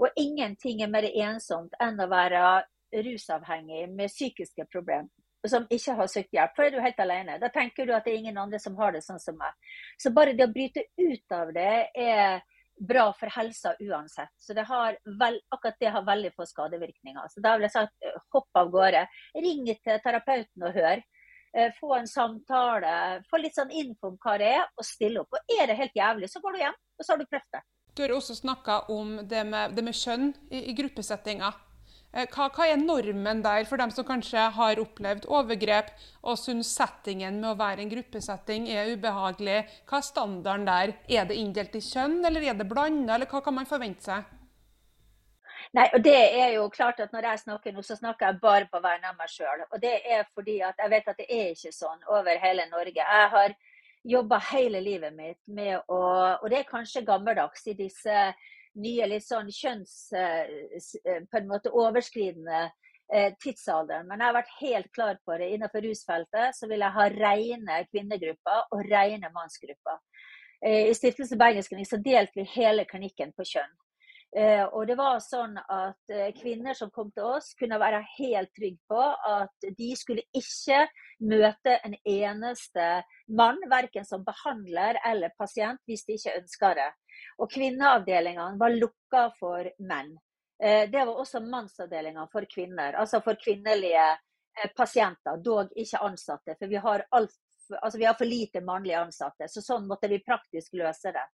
[0.00, 2.42] Og ingenting er mer ensomt enn å være
[2.96, 5.10] rusavhengig med psykiske problemer
[5.46, 7.38] som ikke har søkt hjelp, for er du helt alene.
[7.42, 9.54] Da tenker du at det er ingen andre som har det sånn som meg.
[10.00, 12.40] Så bare det å bryte ut av det er
[12.76, 14.32] bra for helsa uansett.
[14.38, 17.28] Så det vel, akkurat det har veldig få skadevirkninger.
[17.32, 19.06] Så da vil jeg sagt eh, hopp av gårde.
[19.44, 21.04] Ring til terapeuten og hør.
[21.56, 25.38] Eh, få en samtale, få litt sånn info om hva det er, og stille opp.
[25.38, 27.62] Og er det helt jævlig, så går du hjem, og så har du prøvd det.
[27.96, 31.56] Du har også snakka om det med, det med kjønn i, i gruppesettinger.
[32.16, 35.90] Eh, hva, hva, er normen der for dem som kanskje har opplevd overgrep
[36.24, 39.58] og syns settingen med å være en gruppesetting er ubehagelig?
[39.84, 40.94] Hva er standarden der?
[41.12, 44.32] Er det inndelt i kjønn, eller er det blanda, eller hva kan man forvente seg?
[45.76, 48.68] Nei, og det er jo klart at Når jeg snakker nå, så snakker jeg bare
[48.70, 49.66] på vegne av meg sjøl.
[49.68, 53.02] Og det er fordi at jeg vet at det er ikke sånn over hele Norge.
[53.02, 53.56] Jeg har
[54.06, 56.00] jobba hele livet mitt med å
[56.40, 58.30] Og det er kanskje gammeldags i disse
[58.82, 59.94] nye litt sånn kjønns...
[60.16, 60.42] Eh,
[61.04, 64.06] eh, på en måte overskridende eh, tidsalderen.
[64.08, 65.50] Men jeg har vært helt klar på det.
[65.54, 70.02] Innenfor rusfeltet så vil jeg ha rene kvinnegrupper og rene mannsgrupper.
[70.66, 73.74] I Stiftelsen Bergensklinikk så delte vi hele klinikken på kjønn.
[74.72, 79.02] Og det var sånn at kvinner som kom til oss, kunne være helt trygge på
[79.28, 80.80] at de skulle ikke
[81.28, 82.88] møte en eneste
[83.28, 86.88] mann, verken som behandler eller pasient, hvis de ikke ønska det.
[87.38, 90.14] Og kvinneavdelingene var lukka for menn.
[90.62, 96.56] Eh, det var også mannsavdelinger for kvinner, altså for kvinnelige eh, pasienter, dog ikke ansatte.
[96.58, 97.36] For vi har, alt,
[97.80, 101.26] altså vi har for lite mannlige ansatte, så sånn måtte vi praktisk løse det.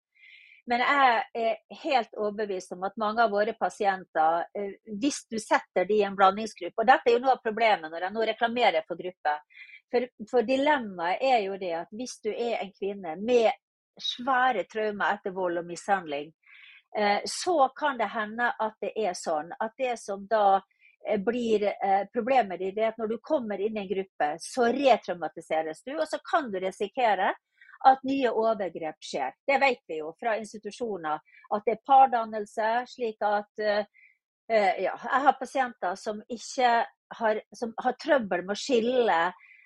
[0.71, 5.87] Men jeg er helt overbevist om at mange av våre pasienter, eh, hvis du setter
[5.89, 8.87] de i en blandingsgruppe Og dette er jo noe av problemet når jeg nå reklamerer
[8.87, 9.41] for grupper.
[9.93, 13.51] For, for dilemmaet er jo det at hvis du er en kvinne med
[14.01, 16.33] svære traumer etter vold og mishandling,
[16.99, 20.61] eh, så kan det hende at det er sånn at det som da
[21.07, 24.69] eh, blir eh, problemet ditt, er at når du kommer inn i en gruppe, så
[24.73, 27.33] retraumatiseres du, og så kan du risikere
[27.83, 29.33] at nye overgrep skjer.
[29.47, 31.19] Det vet vi jo fra institusjoner,
[31.53, 33.65] at det er pardannelse, slik at
[34.53, 36.71] ja, jeg har pasienter som ikke
[37.19, 39.19] har, som har trøbbel med å skille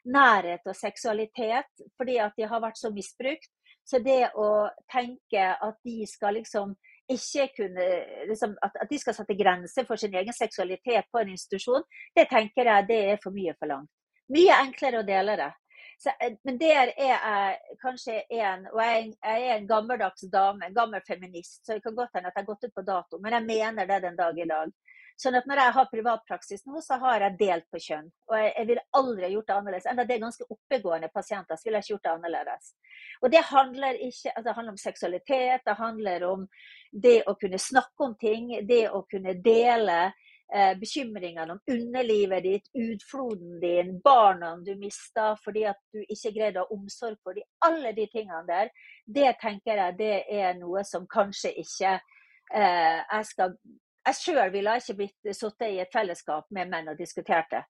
[0.07, 3.51] nærhet og seksualitet fordi at de har vært så misbrukt.
[3.87, 6.75] Så det å tenke at de skal liksom
[7.13, 7.85] ikke kunne
[8.27, 11.85] liksom, at, de skal sette grenser for sin egen seksualitet på en institusjon,
[12.17, 13.91] det tenker jeg det er for mye forlangt.
[14.35, 15.53] Mye enklere å dele det.
[16.03, 20.67] Så, eh, men der er jeg kanskje en Og jeg, jeg, er en gammeldags dame,
[20.67, 23.21] en gammel feminist, så det kan godt hende at jeg har gått ut på dato,
[23.23, 24.75] men jeg mener det den dag i dag.
[25.17, 28.09] Sånn at når jeg har privatpraksis nå, så har jeg delt på kjønn.
[28.29, 29.89] Og jeg, jeg ville aldri gjort det annerledes.
[29.89, 32.69] Enda det er ganske oppegående pasienter, så ville jeg ikke gjort det annerledes.
[33.23, 36.45] Og det handler, ikke, altså det handler om seksualitet, det handler om
[37.07, 39.97] det å kunne snakke om ting, det å kunne dele
[40.53, 46.61] eh, bekymringene om underlivet ditt, utfloden din, barna du mista fordi at du ikke greide
[46.61, 47.49] å ha omsorg for dem.
[47.65, 48.69] Alle de tingene der,
[49.09, 53.57] det tenker jeg det er noe som kanskje ikke eh, jeg skal
[54.07, 57.63] jeg sjøl ville ikke blitt sittet i et fellesskap med menn og diskutert det.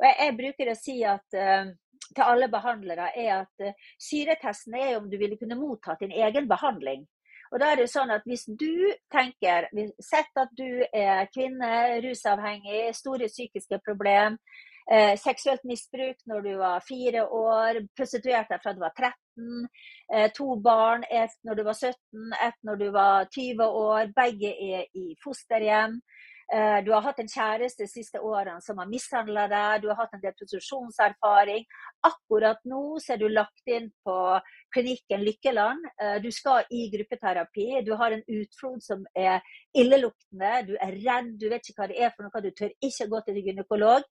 [0.00, 1.72] Og jeg, jeg bruker å si at uh,
[2.14, 6.48] til alle behandlere er at uh, syretesten er om du ville kunne mottatt din egen
[6.50, 7.04] behandling.
[7.52, 9.68] Og da er det sånn at Hvis du tenker,
[10.02, 14.40] sett at du er kvinne, rusavhengig, store psykiske problemer,
[14.92, 19.68] Eh, seksuelt misbruk når du var fire år, prostituert deg fra du var 13,
[20.12, 24.12] eh, to barn, ett når du var 17, ett når du var 20 år.
[24.16, 25.96] Begge er i fosterhjem.
[26.52, 30.02] Eh, du har hatt en kjæreste de siste årene som har mishandla deg, du har
[30.02, 31.64] hatt en del prostitusjonserfaring.
[32.04, 34.16] Akkurat nå så er du lagt inn på
[34.74, 35.88] klinikken Lykkeland.
[36.00, 37.68] Eh, du skal i gruppeterapi.
[37.86, 39.40] Du har en utflod som er
[39.72, 40.52] illeluktende.
[40.68, 42.44] Du er redd, du vet ikke hva det er for noe.
[42.44, 44.04] Du tør ikke gå til gynekolog.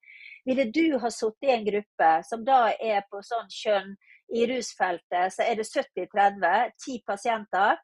[0.50, 3.96] Ville du ha sittet i en gruppe som da er på sånn kjønn
[4.34, 7.78] i rusfeltet, så er det 70-30, ti pasienter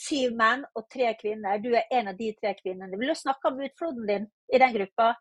[0.00, 1.60] Syv menn og tre kvinner.
[1.62, 2.96] Du er en av de tre kvinnene.
[2.98, 5.12] Vil du snakke om utfloden din i den gruppa?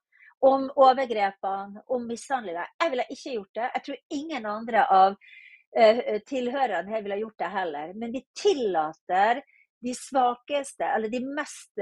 [0.45, 2.63] Om overgrepene, om mishandlinga?
[2.79, 3.69] Jeg ville ikke gjort det.
[3.75, 7.95] Jeg tror ingen andre av uh, tilhørerne her ville gjort det heller.
[7.99, 9.41] Men vi tillater
[9.83, 11.81] de svakeste, eller de mest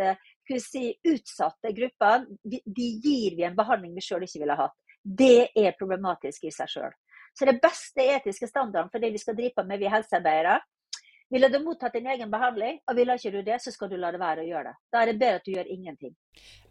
[0.61, 4.75] si, utsatte gruppene, de gir vi en behandling vi sjøl ikke ville hatt.
[5.01, 6.95] Det er problematisk i seg sjøl.
[7.37, 10.57] Så det beste etiske standarden for det vi skal drive med, vi helsearbeidere,
[11.29, 14.11] ville du mottatt din egen behandling, og ville ikke du det, så skal du la
[14.13, 14.75] det være å gjøre det.
[14.93, 16.15] Da er det bedre at du gjør ingenting.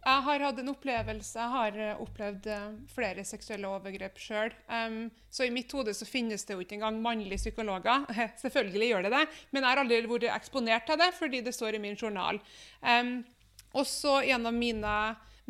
[0.07, 4.55] Jeg har hatt en opplevelse, jeg har eh, opplevd eh, flere seksuelle overgrep sjøl.
[4.71, 8.07] Um, så i mitt hode så finnes det jo ikke engang mannlige psykologer.
[8.43, 11.77] Selvfølgelig gjør det det, men jeg har aldri vært eksponert til det fordi det står
[11.77, 12.41] i min journal.
[12.81, 13.19] Um,
[13.77, 14.97] også en av mine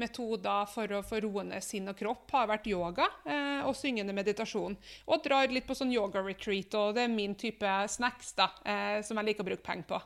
[0.01, 4.15] metoder for å få roe ned sinn og kropp har vært yoga eh, og syngende
[4.15, 4.77] meditasjon.
[5.07, 9.19] Og drar litt på sånn yoga-retreat, og det er min type snacks da, eh, som
[9.19, 10.01] jeg liker å bruke penger på.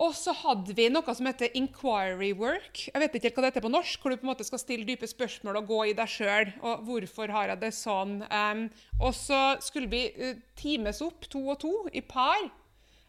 [0.00, 2.86] Og så hadde vi noe som heter inquiry work.
[2.88, 4.88] Jeg vet ikke hva det heter på norsk, hvor du på en måte skal stille
[4.88, 6.52] dype spørsmål og gå i deg sjøl.
[6.64, 8.16] Og hvorfor har jeg det sånn?
[8.32, 8.64] Um,
[9.02, 12.48] og så skulle vi uh, times opp to og to i par.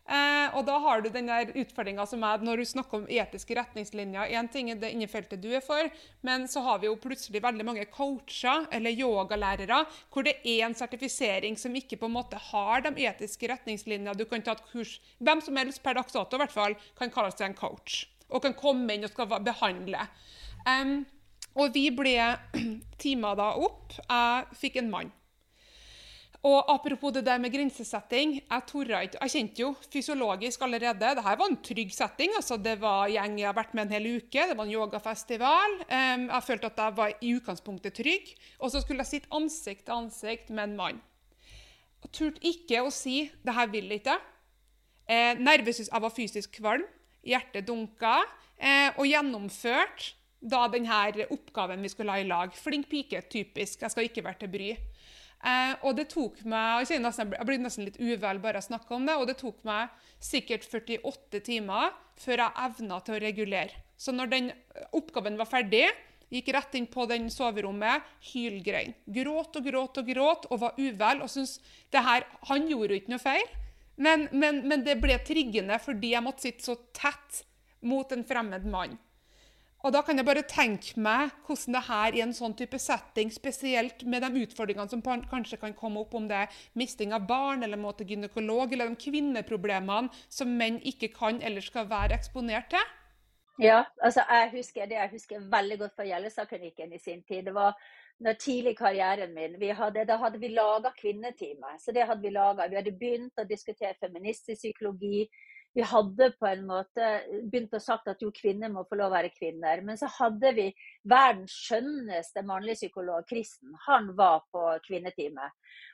[0.04, 3.56] Eh, og da har du den der utfordringa som er når du snakker om etiske
[3.56, 4.34] retningslinjer.
[4.36, 5.88] Én ting er det innefeltet du er for,
[6.28, 10.76] men så har vi jo plutselig veldig mange coacher eller yogalærere hvor det er en
[10.76, 14.18] sertifisering som ikke på en måte har de etiske retningslinjene.
[14.20, 17.12] Du kan ta et kurs Hvem som helst per dags dato i hvert fall kan
[17.14, 20.08] kalle seg en coach og kan komme inn og skal behandle.
[20.68, 21.04] Um,
[21.56, 22.18] og vi ble
[23.04, 23.94] timer da opp.
[24.02, 25.12] Jeg fikk en mann.
[26.44, 28.34] Og apropos det der med grensesetting.
[28.42, 32.34] Jeg, ikke, jeg kjente jo fysiologisk allerede Dette var en trygg setting.
[32.36, 34.48] altså Det var gjeng jeg har vært med en hel uke.
[34.50, 35.78] Det var en yogafestival.
[35.88, 38.34] Um, jeg følte at jeg var i utgangspunktet trygg.
[38.60, 41.02] Og så skulle jeg sitte ansikt til ansikt med en mann.
[42.04, 44.20] Jeg turte ikke å si 'det her vil ikke'.
[45.08, 46.84] Eh, nervøs, jeg var fysisk kvalm.
[47.24, 48.20] Hjertet dunka.
[48.60, 52.52] Eh, og gjennomførte da denne oppgaven vi skulle ha i lag.
[52.52, 53.82] Flink pike, typisk.
[53.82, 54.78] Jeg skal ikke være til bry.
[55.44, 58.96] Eh, og det tok meg Jeg, nesten, jeg blir nesten litt uvel bare jeg snakker
[58.96, 59.18] om det.
[59.20, 59.92] Og det tok meg
[60.24, 63.84] sikkert 48 timer før jeg evna til å regulere.
[63.98, 64.50] Så når den
[64.96, 65.86] oppgaven var ferdig,
[66.34, 68.96] gikk rett inn på den soverommet, hylgrein.
[69.06, 71.22] Gråt og gråt og gråt og var uvel.
[71.22, 71.60] og synes
[71.92, 73.48] det her, Han gjorde jo ikke noe feil,
[73.96, 77.44] men, men, men det ble triggende fordi jeg måtte sitte så tett
[77.82, 78.98] mot en fremmed mann.
[79.84, 83.32] Og da kan jeg bare tenke meg hvordan det her i en sånn type setting,
[83.36, 87.66] spesielt med de utfordringene som kanskje kan komme opp om det er misting av barn,
[87.68, 92.72] eller må til gynekolog, eller de kvinneproblemene som menn ikke kan eller skal være eksponert
[92.72, 92.94] til.
[93.62, 97.44] Ja, altså jeg husker det jeg husker veldig godt fra Gjellestadklinikken i sin tid.
[97.46, 97.76] Det var
[98.24, 99.60] når tidlig karrieren min.
[99.76, 101.76] Hadde, da hadde vi laga kvinnetime.
[101.80, 102.72] Så det hadde vi laget.
[102.72, 105.28] Vi hadde begynt å diskutere feministisk psykologi
[105.74, 107.08] vi hadde på en måte
[107.50, 109.82] begynt å sagt at jo, kvinner må få lov å være kvinner.
[109.86, 110.68] Men så hadde vi
[111.10, 113.74] verdens skjønneste mannlige psykolog, Kristen.
[113.88, 115.50] Han var på kvinnetime.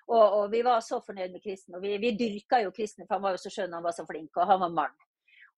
[0.10, 1.78] Og, og, vi var så fornøyd med Kristen.
[1.80, 4.08] Og vi, vi dyrka jo Kristen, for han var jo så skjønn, han var så
[4.10, 5.00] flink, og han var mann.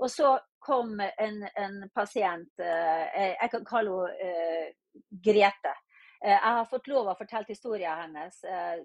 [0.01, 4.77] Og så kom en, en pasient, eh, jeg kan kalle henne eh,
[5.25, 5.73] Grete.
[6.21, 8.41] Eh, jeg har fått lov å fortelle historien hennes,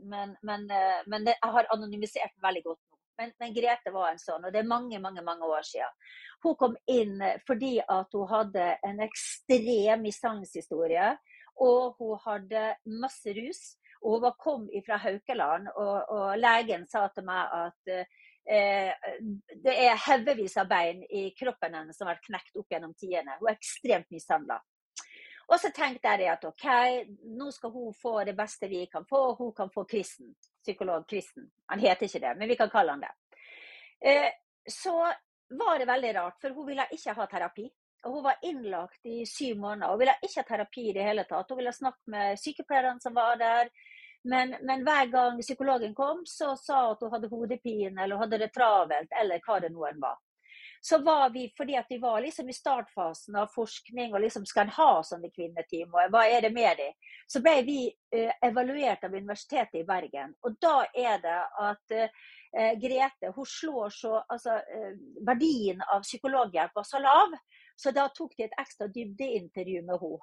[0.08, 0.68] men, men,
[1.10, 3.00] men jeg har anonymisert den veldig godt nå.
[3.18, 5.96] Men, men, Grete var en sånn, og det er mange mange, mange år siden.
[6.44, 11.14] Hun kom inn fordi at hun hadde en ekstrem mishandlingshistorie.
[11.64, 12.68] Og hun hadde
[13.00, 13.62] masse rus.
[14.04, 17.92] Og hun kom fra Haukeland, og, og, legen sa til meg at
[18.46, 19.06] eh,
[19.64, 23.38] det er haugevis av bein i kroppen hennes som har vært knekt opp gjennom tidene.
[23.40, 24.60] Hun er ekstremt mishandla.
[25.46, 26.66] Og så tenkte jeg at OK,
[27.38, 29.36] nå skal hun få det beste vi kan få.
[29.38, 30.34] Hun kan få kristen.
[30.62, 31.46] Psykolog kristen.
[31.70, 33.12] Han heter ikke det, men vi kan kalle han det.
[34.02, 34.30] Eh,
[34.66, 34.96] så
[35.48, 37.68] var det veldig rart, for hun ville ikke ha terapi.
[38.06, 41.24] Og hun var innlagt i syv måneder og ville ikke ha terapi i det hele
[41.30, 41.50] tatt.
[41.50, 43.70] Hun ville snakke med sykepleierne som var der.
[44.26, 48.40] Men, men, hver gang psykologen kom, så sa hun at hun hadde hodepine eller hadde
[48.42, 50.18] det travelt, eller hva det nå enn var
[50.88, 54.68] så var vi, fordi at vi var liksom i startfasen av forskning og liksom skal
[54.68, 56.92] en ha sånne kvinneteam, og hva er det med dem,
[57.26, 60.36] så ble vi uh, evaluert av Universitetet i Bergen.
[60.46, 62.28] Og da er det at uh,
[62.84, 64.92] Grete hun slår så altså, uh,
[65.26, 67.34] Verdien av psykologhjelp var så lav,
[67.74, 70.22] så da tok de et ekstra dybdeintervju med henne.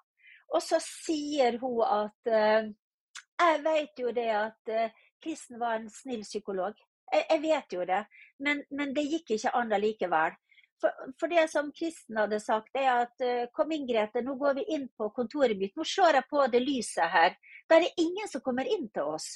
[0.56, 4.71] Og så sier hun at Jeg vet jo det at
[5.23, 6.78] Kristen var en snill psykolog.
[7.12, 8.02] Jeg, jeg vet jo det,
[8.39, 10.39] men, men, det gikk ikke an allikevel.
[10.84, 14.58] For, for, det som Kristen hadde sagt, er at uh, kom inn, Grete, nå går
[14.58, 15.72] vi inn på kontoret mitt.
[15.80, 17.38] Nå slår jeg på det lyset her.
[17.69, 19.30] Da er det ingen som kommer inn til oss.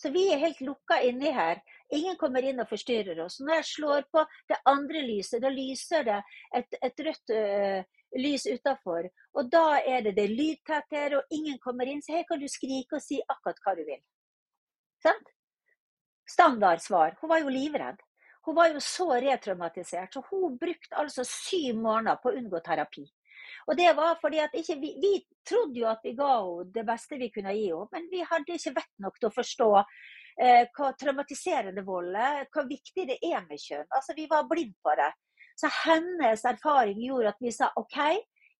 [0.00, 1.60] Så vi er helt lukka inni her.
[1.92, 3.36] Ingen kommer inn og forstyrrer oss.
[3.44, 6.16] Når jeg slår på det andre lyset, da lyser det
[6.56, 9.10] et, et rødt uh, lys utafor.
[9.36, 12.02] Og da er det det lydtett her, og ingen kommer inn.
[12.02, 14.00] Så her kan du skrike og si akkurat hva du vil.
[15.04, 15.30] Sant?
[16.32, 17.18] Standardsvar.
[17.20, 18.00] Hun var jo livredd.
[18.44, 23.04] Hun var jo så retraumatisert, så hun brukte altså syv måneder på å unngå terapi.
[23.68, 25.12] Og det var fordi at ikke vi, vi
[25.48, 28.58] trodde jo at vi ga henne det beste vi kunne gi henne, men vi hadde
[28.58, 33.44] ikke vett nok til å forstå eh, hva traumatiserende vold er, hva viktig det er
[33.48, 33.88] med kjønn.
[33.88, 35.10] Altså, vi var blind på det.
[35.60, 37.98] Så hennes erfaring gjorde at vi sa OK,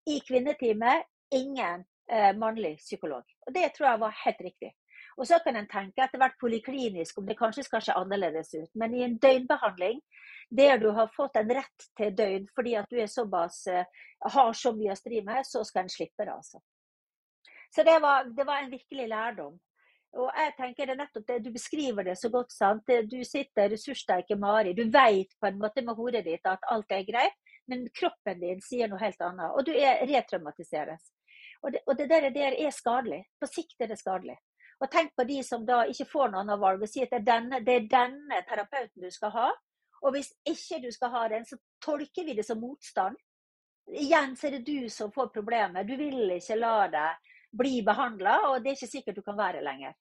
[0.08, 1.00] i kvinnetime
[1.34, 3.24] ingen eh, mannlig psykolog.
[3.46, 4.72] Og det tror jeg var helt riktig.
[5.16, 8.70] Og så kan en tenke etter hvert poliklinisk om det kanskje skal se annerledes ut.
[8.74, 10.00] Men i en døgnbehandling
[10.50, 13.84] der du har fått en rett til døgn fordi at du såpass, uh,
[14.34, 16.34] har så mye å stri med, så skal en slippe det.
[16.34, 16.60] altså.
[17.74, 19.56] Så det var, det var, en virkelig lærdom.
[20.14, 22.52] Og jeg tenker det er nettopp det, Du beskriver det så godt.
[22.52, 22.90] sant?
[23.10, 24.72] Du sitter ressurssterke Mari.
[24.72, 27.34] Du vet på en måte med hodet ditt at alt er greit,
[27.66, 29.50] men kroppen din sier noe helt annet.
[29.58, 31.10] Og du er retraumatiseres.
[31.64, 33.24] Og det, og det der, der er skadelig.
[33.40, 34.36] På sikt er det skadelig.
[34.84, 37.20] Og tenk på de som da ikke får noe annet valg og sier at det
[37.22, 39.46] er, denne, det er denne terapeuten du skal ha.
[40.04, 43.16] Og hvis ikke du skal ha den, så tolker vi det som motstand.
[43.88, 45.88] Igjen så er det du som får problemet.
[45.88, 49.62] Du vil ikke la deg bli behandla, og det er ikke sikkert du kan være
[49.64, 49.94] lenger.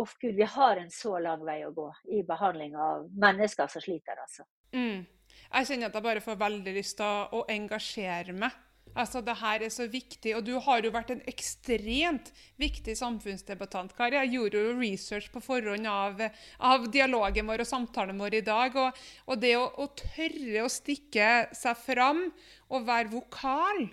[0.00, 3.82] Uff, Gud, vi har en så lang vei å gå i behandling av mennesker som
[3.82, 4.44] sliter, altså.
[4.76, 5.06] Mm.
[5.50, 8.54] Jeg kjenner at jeg bare får veldig lyst til å engasjere meg
[8.98, 13.94] Altså, det her er så viktig, og du har jo vært en ekstremt viktig samfunnsdebattant,
[13.94, 14.18] Kari.
[14.18, 16.18] Jeg gjorde jo research på forhånd av,
[16.58, 18.76] av dialogen vår og samtalen vår i dag.
[18.82, 18.98] Og,
[19.30, 22.26] og det å, å, tørre å stikke seg fram
[22.70, 23.86] og være vokal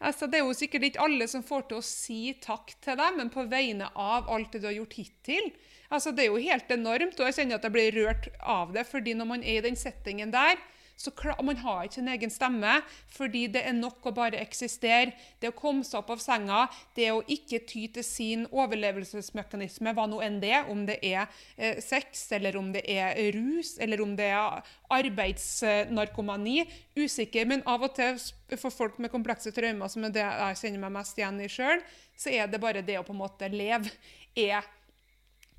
[0.00, 3.16] altså, Det er jo sikkert ikke alle som får til å si takk til deg,
[3.20, 5.52] men på vegne av alt det du har gjort hittil.
[5.90, 8.86] Altså, det er jo helt enormt, og jeg kjenner at jeg blir rørt av det.
[8.88, 10.56] fordi når man er i den settingen der,
[11.00, 12.74] så Man har ikke sin egen stemme,
[13.08, 15.14] fordi det er nok å bare eksistere.
[15.40, 20.04] Det å komme seg opp av senga, det å ikke ty til sin overlevelsesmekanisme, hva
[20.10, 21.24] nå enn det om det er
[21.56, 24.60] eh, sex, eller om det er rus, eller om det er
[24.92, 26.66] arbeidsnarkomani.
[27.00, 28.20] Usikker, men av og til
[28.58, 31.80] for folk med komplekse traumer, som er det jeg kjenner meg mest igjen i sjøl,
[32.20, 33.88] så er det bare det å på en måte leve
[34.36, 34.68] er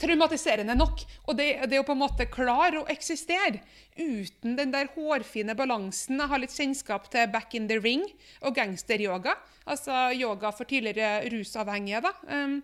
[0.01, 1.03] traumatiserende nok.
[1.29, 3.61] Og det, det å på en måte klare å eksistere
[3.97, 8.05] uten den der hårfine balansen Jeg har litt kjennskap til back in the ring
[8.41, 9.35] og gangsteryoga.
[9.69, 12.01] Altså yoga for tidligere rusavhengige.
[12.07, 12.15] da.
[12.31, 12.57] Um,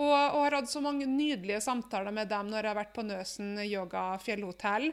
[0.00, 3.04] og, og, har hatt så mange nydelige samtaler med dem når jeg har vært på
[3.04, 4.88] Nøsen yoga fjellhotell.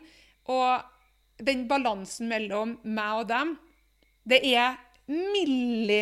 [0.52, 3.54] Og den balansen mellom meg og dem,
[4.28, 4.76] det er
[5.08, 6.02] milli,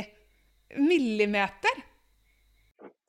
[0.81, 1.83] millimeter.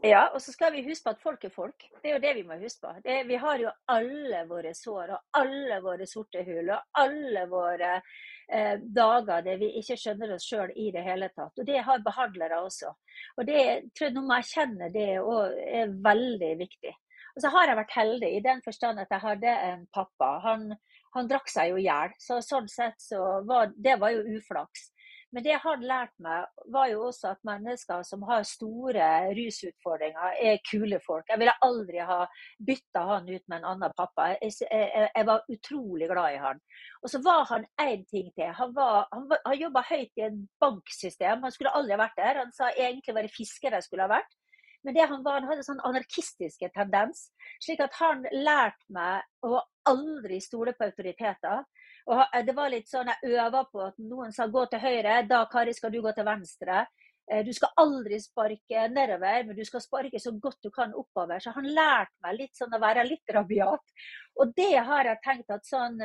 [0.07, 1.85] Ja, og så skal vi huske på at folk er folk.
[2.03, 2.93] Det er jo det vi må huske på.
[3.03, 7.95] Det, vi har jo alle våre sår og alle våre sorte hull og alle våre
[7.97, 11.59] eh, dager der vi ikke skjønner oss sjøl i det hele tatt.
[11.59, 12.93] Og det har behandlere også.
[13.37, 13.65] Og det
[13.97, 16.95] tror jeg nå må erkjenne det er veldig viktig.
[17.37, 20.31] Og så har jeg vært heldig i den forstand at jeg hadde en pappa.
[20.47, 20.71] Han,
[21.17, 22.15] han drakk seg jo i hjel.
[22.23, 24.93] Så sånn sett så var det var jo uflaks.
[25.35, 30.63] Men det han lærte meg, var jo også at mennesker som har store rusutfordringer, er
[30.71, 31.27] kule folk.
[31.29, 32.21] Jeg ville aldri ha
[32.69, 34.31] bytta han ut med en annen pappa.
[34.37, 36.63] Jeg, jeg, jeg var utrolig glad i han.
[37.03, 38.55] Og så var han én ting til.
[38.61, 41.43] Han, var, han, han jobba høyt i et banksystem.
[41.43, 42.43] Han skulle aldri vært der.
[42.45, 44.39] Han sa egentlig var det fisker jeg skulle ha vært.
[44.87, 47.33] Men det han var, han hadde sånn anarkistiske tendens.
[47.65, 49.59] Slik at han lærte meg å
[49.91, 51.65] aldri stole på autoriteter.
[52.07, 55.23] Og eh, det var litt sånn Jeg øva på at noen sa gå til høyre,
[55.29, 56.85] da Kari skal du gå til venstre.
[57.33, 61.43] Eh, du skal aldri sparke nedover, men du skal sparke så godt du kan oppover.
[61.43, 63.97] Så han lærte meg litt sånn å være litt rabiat.
[64.39, 65.99] Og det har jeg tenkt at sånn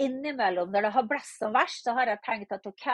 [0.00, 2.86] innimellom, når det har blåst som verst, så har jeg tenkt at OK,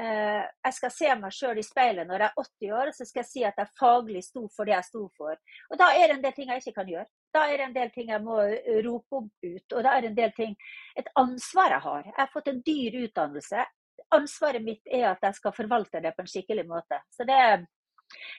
[0.00, 3.22] eh, jeg skal se meg sjøl i speilet når jeg er 80 år, så skal
[3.22, 5.36] jeg si at jeg faglig sto for det jeg sto for.
[5.70, 7.10] Og da er det en del ting jeg ikke kan gjøre.
[7.32, 9.66] Da er det en del ting jeg må eh, rope om ut.
[9.72, 10.56] Og da er det en del ting
[10.98, 12.08] Et ansvar jeg har.
[12.10, 13.64] Jeg har fått en dyr utdannelse.
[14.12, 16.98] Ansvaret mitt er at jeg skal forvalte det på en skikkelig måte.
[17.08, 17.38] Så det,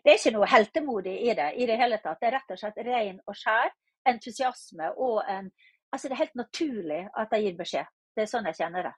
[0.06, 2.22] det er ikke noe heltemodig i det i det hele tatt.
[2.22, 3.74] Det er rett og slett ren og skjær
[4.14, 5.54] entusiasme og en
[5.94, 7.90] Altså, det er helt naturlig at jeg gir beskjed.
[8.18, 8.94] Det er sånn jeg kjenner det.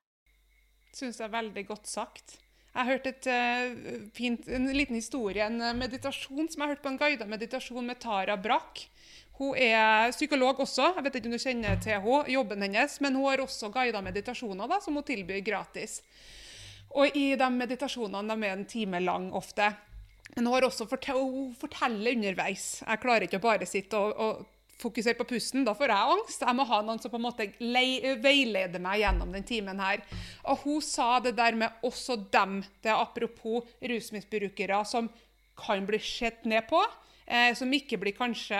[0.95, 2.37] Syns jeg er veldig godt sagt.
[2.69, 6.83] Jeg har hørt et, uh, fint, en liten historie, en meditasjon som jeg har hørt
[6.85, 8.85] på en guidet meditasjon med Tara Brakk.
[9.35, 10.93] Hun er psykolog også.
[10.95, 14.01] Jeg vet ikke om du kjenner til henne, jobben hennes, men hun har også guida
[14.03, 15.99] meditasjoner da, som hun tilbyr gratis.
[16.95, 19.73] Og i de meditasjonene de er en time lang ofte.
[20.35, 22.79] Men hun, har også fortell, hun forteller underveis.
[22.81, 25.65] Jeg klarer ikke å bare sitte og, og fokusere på pusten.
[25.67, 26.43] Da får jeg angst.
[26.47, 30.03] Jeg må ha noen som på en måte veileder meg gjennom den timen her.
[30.47, 35.11] Og hun sa det der med også dem, det er apropos rusmisbrukere, som
[35.59, 36.81] kan bli sett ned på.
[37.25, 38.59] Eh, som ikke blir kanskje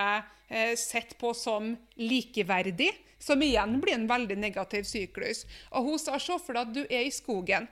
[0.78, 2.92] sett på som likeverdig.
[3.20, 5.46] Som igjen blir en veldig negativ syklus.
[5.72, 7.66] Og hun sa se for deg at du er i skogen,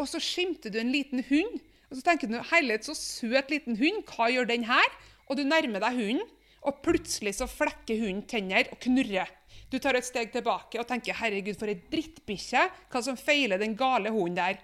[0.00, 1.58] og så skimter du en liten hund.
[1.90, 4.94] Og så tenker du herlighet, så søt liten hund, hva gjør den her?
[5.28, 6.28] Og du nærmer deg hunden.
[6.60, 9.28] Og plutselig så flekker hunden tenner og knurrer.
[9.72, 12.70] Du tar et steg tilbake og tenker 'herregud, for ei drittbikkje'.
[12.90, 14.58] Hva som feiler den gale hunden der?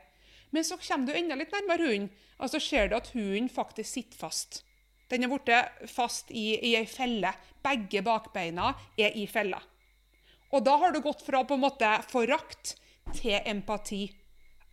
[0.53, 3.91] Men så kommer du enda litt nærmere hunden, og så ser du at hunden faktisk
[3.91, 4.63] sitter fast.
[5.11, 7.33] Den er blitt fast i, i ei felle.
[7.63, 9.61] Begge bakbeina er i fella.
[10.55, 12.77] Og da har du gått fra på en måte forakt
[13.15, 14.05] til empati.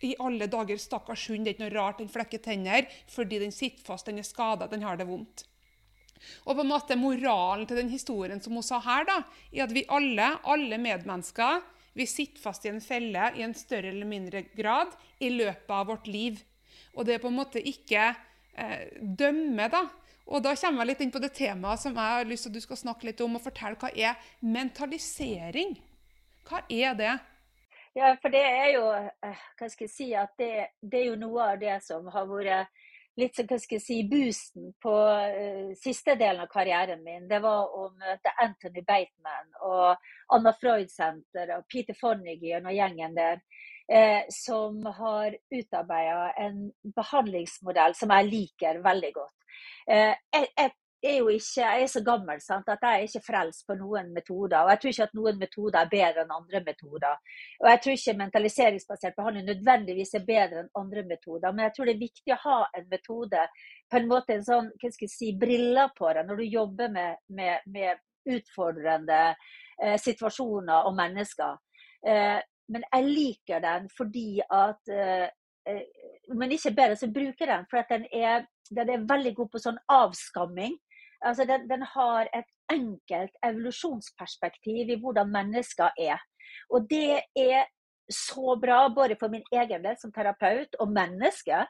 [0.04, 3.54] I alle dager, stakkars hund, det er ikke noe rart den flekker tenner fordi den
[3.56, 5.46] sitter fast, den er skada, den har det vondt.
[6.44, 9.22] Og på en måte Moralen til den historien som hun sa her, da,
[9.52, 11.64] er at vi alle, alle medmennesker,
[11.94, 15.90] vi sitter fast i en felle i en større eller mindre grad i løpet av
[15.92, 16.40] vårt liv.
[16.98, 19.86] Og det er på en måte ikke eh, dømme, da.
[20.26, 22.58] Og da kommer jeg litt inn på det temaet som jeg har lyst til at
[22.58, 25.76] du skal snakke litt om, og fortelle hva er mentalisering?
[26.48, 27.18] Hva er det?
[27.94, 31.20] Ja, for det er jo eh, Hva skal jeg si at det, det er jo
[31.22, 32.72] noe av det som har vært
[33.22, 37.70] litt hva skal jeg si, boosten på uh, siste delen av karrieren min, det var
[37.70, 43.44] å møte Anthony Bateman og Anna Freud Center og Peter Fonnigan og gjengen der,
[43.92, 49.36] Eh, som har utarbeida en behandlingsmodell som jeg liker veldig godt.
[49.90, 50.72] Uh, jeg, jeg,
[51.04, 54.62] jo ikke, jeg er så gammel sant, at jeg er ikke frelst på noen metoder.
[54.62, 57.18] Og jeg tror ikke at noen metoder er bedre enn andre metoder.
[57.64, 61.52] Og jeg tror ikke mentaliseringsbasert behandling nødvendigvis er bedre enn andre metoder.
[61.52, 63.44] Men jeg tror det er viktig å ha en metode,
[63.92, 66.96] på en måte en sånn hva skal jeg si, briller på deg når du jobber
[66.96, 68.02] med, med, med
[68.38, 69.22] utfordrende
[69.84, 71.60] eh, situasjoner og mennesker.
[72.08, 72.40] Eh,
[72.74, 75.30] men jeg liker den fordi at eh,
[75.68, 75.84] eh
[76.40, 79.62] Men ikke bedre, så bruker den for at den er, den er veldig god på
[79.64, 80.78] sånn avskamming.
[81.24, 86.20] Altså den, den, har et enkelt evolusjonsperspektiv i hvordan mennesker er.
[86.70, 87.70] Og det er
[88.12, 91.62] så bra både for min egen del som terapeut og menneske,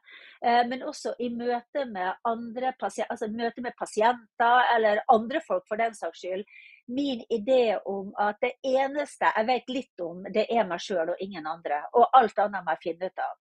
[0.45, 5.77] eh, men også i møte med andre altså møte med pasienter eller andre folk for
[5.77, 6.45] den saks skyld.
[6.87, 11.21] Min idé om at det eneste jeg vet litt om, det er meg sjøl og
[11.21, 11.83] ingen andre.
[11.93, 13.37] Og alt annet må jeg finne ut av.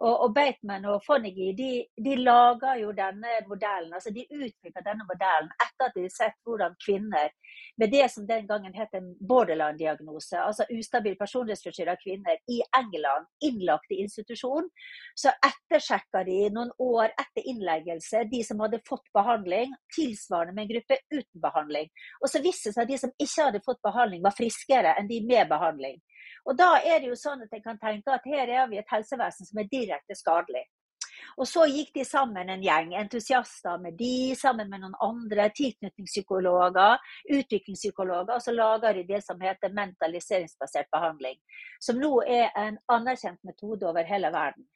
[0.00, 1.70] Og, og Bateman og Fonnigy de,
[2.04, 6.36] de lager jo denne modellen, altså de utvikler denne modellen etter at de har sett
[6.46, 7.32] hvordan kvinner
[7.80, 13.92] med det som den gangen het en borderline-diagnose, altså ustabil personlighetsforstyrra kvinner i England, innlagt
[13.92, 14.68] i institusjon,
[15.16, 20.72] så ettersjekka de noen år etter innleggelse de som hadde fått behandling, tilsvarende med en
[20.74, 21.90] gruppe uten behandling.
[22.22, 25.10] Og så viste det seg at de som ikke hadde fått behandling, var friskere enn
[25.10, 26.00] de med behandling.
[26.46, 28.90] Og da er det jo sånn at jeg kan tenke at her er vi et
[28.92, 30.64] helsevesen som er direkte skadelig.
[31.36, 37.02] Og så gikk de sammen en gjeng entusiaster med de, sammen med noen andre tilknytningspsykologer,
[37.38, 41.36] utviklingspsykologer, og så lager de det som heter mentaliseringsbasert behandling.
[41.82, 44.68] Som nå er en anerkjent metode over hele verden.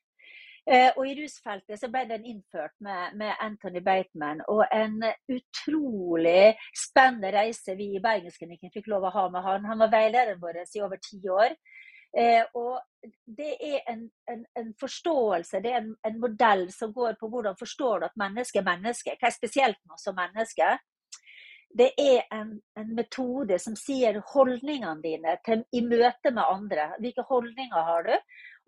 [0.67, 4.43] Eh, og i rusfeltet så ble den innført med, med, Anthony Bateman.
[4.53, 5.01] Og en
[5.33, 9.71] utrolig spennende reise vi i Bergensklinikken fikk lov å ha med han.
[9.71, 11.57] Han var veilederen vår i over ti år.
[12.19, 12.81] Eh, og
[13.39, 17.55] det er en, en, en forståelse, det er en, en, modell som går på hvordan
[17.59, 19.15] forstår du at mennesket er menneske.
[19.21, 20.81] Hva er spesielt med oss som mennesker?
[21.79, 22.57] Det er en,
[22.97, 26.89] metode som sier holdningene dine til, i møte med andre.
[26.99, 28.17] Hvilke holdninger har du?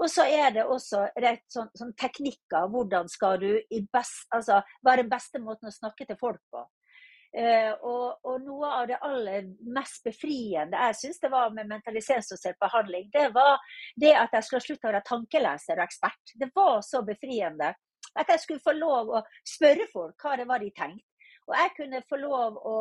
[0.01, 2.70] Og så er det også rett sånn, sånn teknikker.
[2.72, 3.51] Hvordan skal du
[3.93, 6.64] best, altså, være den beste måten å snakke til folk på.
[7.32, 12.59] Uh, og, og, noe av det aller mest befriende jeg syns det var med mentaliseringsdosert
[12.61, 13.57] behandling, det var
[13.97, 16.34] det at jeg skulle slutte å være tankeleser og ekspert.
[16.36, 17.70] Det var så befriende
[18.20, 21.09] at jeg skulle få lov å spørre folk hva det var de tenkte.
[21.49, 22.76] Og jeg kunne få lov å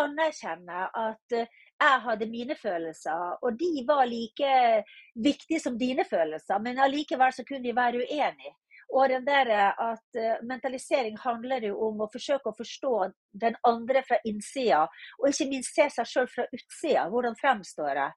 [0.00, 1.36] anerkjenne at
[1.80, 4.50] jeg hadde mine følelser, og de var like
[5.14, 6.58] viktige som dine følelser.
[6.58, 8.54] Men allikevel så kunne de være uenige.
[8.92, 9.50] Og den der
[9.90, 12.94] at uh, Mentalisering handler jo om å forsøke å forstå
[13.42, 14.86] den andre fra innsida,
[15.20, 17.04] og ikke minst se seg sjøl fra utsida.
[17.12, 18.16] Hvordan fremstår jeg?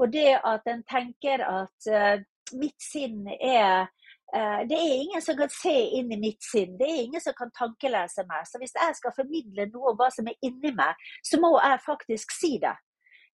[0.00, 2.16] Og det at en tenker at uh,
[2.56, 3.92] mitt sinn er
[4.34, 6.72] Det er ingen som kan se inn i mitt sinn.
[6.78, 8.48] Det er ingen som kan tankelese meg.
[8.48, 11.82] Så hvis jeg skal formidle noe om hva som er inni meg, så må jeg
[11.84, 12.72] faktisk si det.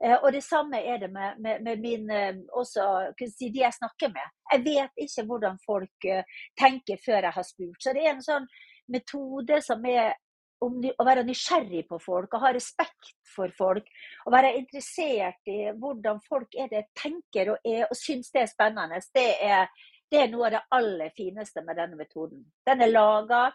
[0.04, 3.76] Eh, og det samme er det med, med, med min, eh, også, si, de jeg
[3.76, 4.32] snakker med.
[4.52, 6.24] Jeg vet ikke hvordan folk eh,
[6.58, 7.78] tenker før jeg har spurt.
[7.82, 8.48] Så det er en sånn
[8.90, 10.14] metode som er
[10.60, 13.86] å være nysgjerrig på folk og ha respekt for folk.
[14.26, 18.50] Og være interessert i hvordan folk er det tenker og er, og syns det er
[18.50, 19.00] spennende.
[19.14, 19.70] Det er,
[20.12, 22.44] det er noe av det aller fineste med denne metoden.
[22.68, 23.46] Den er laga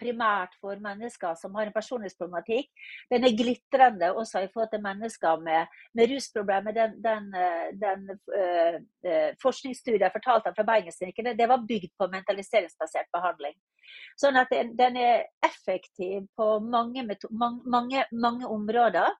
[0.00, 2.68] primært for mennesker som har en personlighetsproblematikk.
[3.12, 6.76] Den er glitrende også i forhold til mennesker med, med rusproblemer.
[6.76, 8.06] Den, den, eh, den
[8.38, 13.56] øh, øh, forskningsstudien jeg fortalte fra Bergensklinikken, det var bygd på mentaliseringsbasert behandling.
[14.20, 19.10] Sånn at den, den er effektiv på mange, mange, mange områder.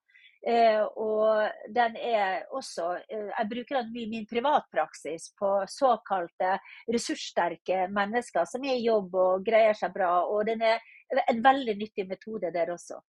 [0.47, 6.57] Eh, og den er også eh, Jeg bruker den mye i min privatpraksis på såkalte
[6.91, 10.11] ressurssterke mennesker som er i jobb og greier seg bra.
[10.27, 10.83] Og den er
[11.29, 12.99] en veldig nyttig metode der også.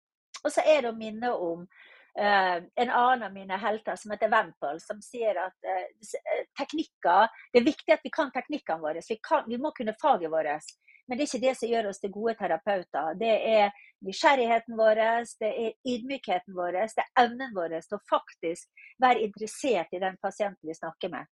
[0.45, 4.29] Og så er det å minne om uh, en annen av mine helter som heter
[4.29, 9.03] Wempel, som sier at uh, teknikker Det er viktig at vi kan teknikkene våre.
[9.09, 10.77] Vi, kan, vi må kunne faget vårt.
[11.07, 13.17] Men det er ikke det som gjør oss til gode terapeuter.
[13.21, 13.75] Det er
[14.05, 15.01] nysgjerrigheten vår,
[15.41, 20.17] det er ydmykheten vår, det er evnen vår til å faktisk være interessert i den
[20.23, 21.29] pasienten vi snakker med.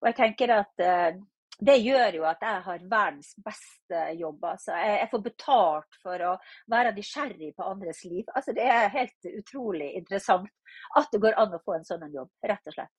[0.00, 1.20] Og jeg tenker at uh,
[1.60, 4.44] det gjør jo at jeg har verdens beste jobb.
[4.48, 6.34] Altså, jeg, jeg, får betalt for å
[6.72, 8.24] være nysgjerrig på andres liv.
[8.32, 10.48] Altså, det er helt utrolig interessant
[10.96, 12.94] at det går an å få en sånn jobb, rett og slett.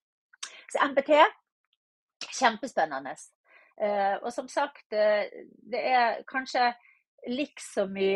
[0.71, 1.15] Så MPT
[2.29, 3.15] kjempespennende.
[3.81, 5.25] Uh, og som sagt, uh,
[5.73, 6.69] det er kanskje
[7.27, 8.13] liksom i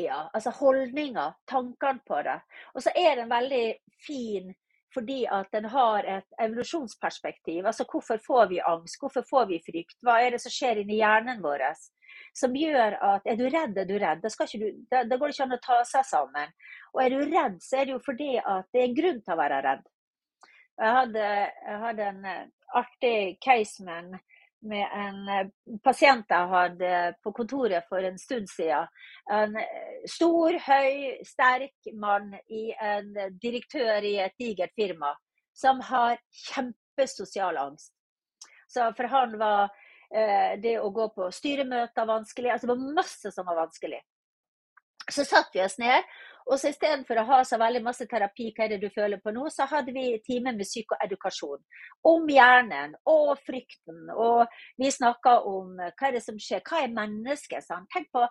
[0.00, 2.38] ja, altså holdninger, tankene på det.
[2.74, 3.66] Og så er den veldig
[4.06, 4.54] fin
[4.94, 7.66] fordi at den har et evolusjonsperspektiv.
[7.66, 9.96] Altså hvorfor får vi angst, hvorfor får vi frykt?
[10.06, 11.64] Hva er det som skjer inni hjernen vår?
[12.34, 14.22] Som gjør at er du redd, er du redd.
[14.22, 16.54] Da, du, da, da går det ikke an å ta seg sammen.
[16.94, 19.34] Og er du redd, så er det jo fordi at det er en grunn til
[19.34, 19.84] å være redd.
[20.80, 24.16] Jeg hadde, jeg hadde en eh, artig case med
[24.64, 25.50] med en eh,
[25.84, 26.92] pasient jeg hadde
[27.24, 28.88] på kontoret for en stund siden.
[29.32, 35.12] En eh, stor, høy, sterk mann i en direktør i et digert firma
[35.54, 36.18] som har
[36.48, 37.92] kjempesosial angst.
[38.68, 39.68] Så for han var
[40.10, 42.54] eh, det å gå på styremøter vanskelig.
[42.54, 44.00] Altså det var masse som var vanskelig.
[45.04, 46.00] Så satt vi oss ned,
[46.44, 49.32] og så istedenfor å ha så veldig masse terapi, hva er det du føler på
[49.32, 51.62] nå, så hadde vi time med psykoedukasjon.
[52.10, 54.10] Om hjernen og frykten.
[54.12, 54.44] Og
[54.80, 57.64] vi snakka om hva er det som skjer, hva er mennesket?
[57.64, 57.88] Sant?
[57.94, 58.26] Tenk på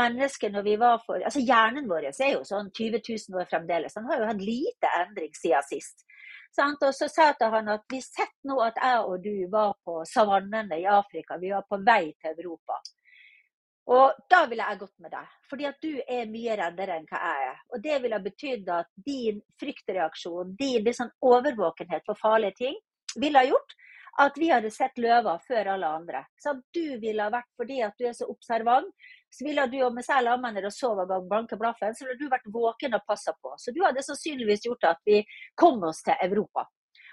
[0.00, 3.96] mennesket når vi var for Altså hjernen vår er jo sånn 20 000 år fremdeles.
[3.96, 6.06] Den har jo hatt lite endring siden sist.
[6.56, 6.80] Sant?
[6.88, 10.00] Og så sa til han at vi sett nå at jeg og du var på
[10.08, 11.36] savannene i Afrika.
[11.36, 12.80] Vi var på vei til Europa.
[13.88, 17.20] Og da ville jeg gått med deg, fordi at du er mye reddere enn hva
[17.24, 17.60] jeg er.
[17.72, 22.76] Og det ville betydd at din fryktreaksjon, din liksom overvåkenhet for farlige ting,
[23.16, 23.78] ville ha gjort
[24.18, 26.24] at vi hadde sett løver før alle andre.
[26.42, 28.90] Så du ville ha vært fordi at du er så observant,
[29.30, 32.32] så ville du og meg selv lammene og sov og blanke blaffen, så ville du
[32.32, 33.54] vært våken og passa på.
[33.56, 35.22] Så du hadde sannsynligvis gjort at vi
[35.56, 36.66] kom oss til Europa.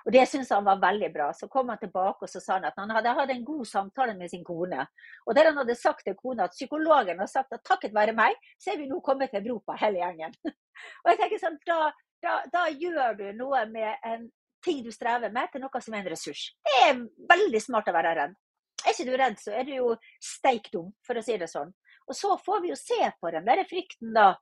[0.05, 1.31] Og Det syntes han var veldig bra.
[1.33, 4.13] Så kom han tilbake og så sa han at han hadde hatt en god samtale
[4.17, 4.85] med sin kone.
[5.25, 8.37] Og der han hadde sagt til kona at psykologen har sagt at takket være meg,
[8.61, 10.35] så er vi nå kommet til Europa, hele gjengen.
[11.01, 11.79] og jeg tenker sånn, da,
[12.21, 14.29] da, da gjør du noe med en
[14.65, 16.47] ting du strever med, til noe som er en ressurs.
[16.65, 17.01] Det er
[17.33, 18.37] veldig smart å være redd.
[18.85, 19.91] Er ikke du redd, så er du jo
[20.21, 21.71] steik dum, for å si det sånn.
[22.05, 24.35] Og så får vi jo se på den der frykten, da.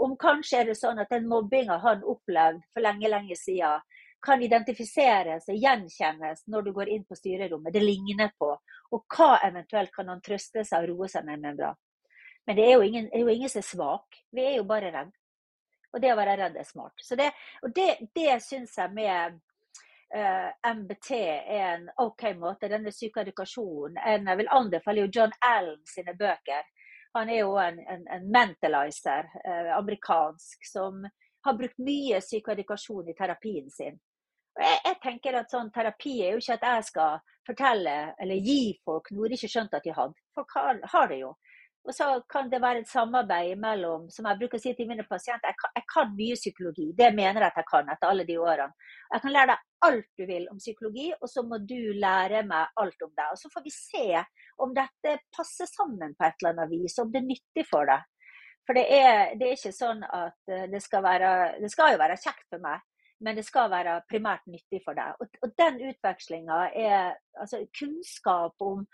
[0.00, 3.82] Om kanskje er det sånn at den mobbinga han opplevd for lenge, lenge siden,
[4.22, 7.72] kan identifiseres og gjenkjennes når du går inn på styrerommet.
[7.72, 8.50] Det ligner på.
[8.92, 11.74] Og hva eventuelt kan han trøste seg og roe seg med med da?
[12.46, 14.20] Men det er, jo ingen, er jo ingen som er svak.
[14.32, 15.12] Vi er jo bare redd.
[15.92, 16.96] Og det å være redd er smart.
[17.02, 17.30] Så det,
[17.62, 19.38] og det, det syns jeg med
[20.14, 22.70] uh, eh, MBT er en OK måte.
[22.70, 23.98] Denne psykoedukasjonen.
[24.02, 26.68] Jeg vil anbefale jo John Allen sine bøker.
[27.18, 31.02] Han er jo en, en, en mentalizer, uh, amerikansk, som
[31.46, 33.98] har brukt mye psykoedukasjon i terapien sin.
[34.58, 38.74] Jeg, jeg, tenker at sånn terapi er jo ikke at jeg skal fortelle eller gi
[38.84, 40.18] folk noe de ikke skjønte at de hadde.
[40.36, 41.30] Folk har, har, det jo.
[41.88, 45.06] Og så kan det være et samarbeid mellom, som jeg bruker å si til mine
[45.08, 46.88] pasienter, jeg kan, jeg kan mye psykologi.
[46.98, 48.90] Det mener jeg at jeg kan etter alle de årene.
[49.14, 52.82] Jeg kan lære deg alt du vil om psykologi, og så må du lære meg
[52.82, 53.32] alt om deg.
[53.32, 54.04] Og så får vi se
[54.60, 58.04] om dette passer sammen på et eller annet vis, om det er nyttig for deg.
[58.68, 61.30] For det er, det er ikke sånn at eh, det skal være
[61.62, 62.84] Det skal jo være kjekt for meg
[63.20, 65.16] men det skal være primært nyttig for deg.
[65.20, 68.84] Og, og den utvekslinga er altså kunnskap om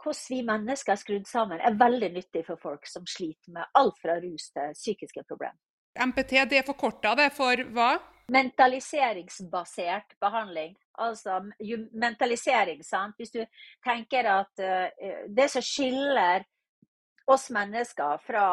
[0.00, 3.98] hvordan vi mennesker er skrudd sammen, er veldig nyttig for folk som sliter med alt
[4.00, 5.58] fra rus til psykiske problemer.
[6.00, 7.90] MPT det er forkorta det for hva?
[8.30, 10.76] Mentaliseringsbasert behandling.
[11.02, 11.40] Altså
[11.92, 13.16] mentalisering, sant.
[13.18, 13.42] Hvis du
[13.84, 16.46] tenker at uh, det som skiller
[17.32, 18.44] oss mennesker fra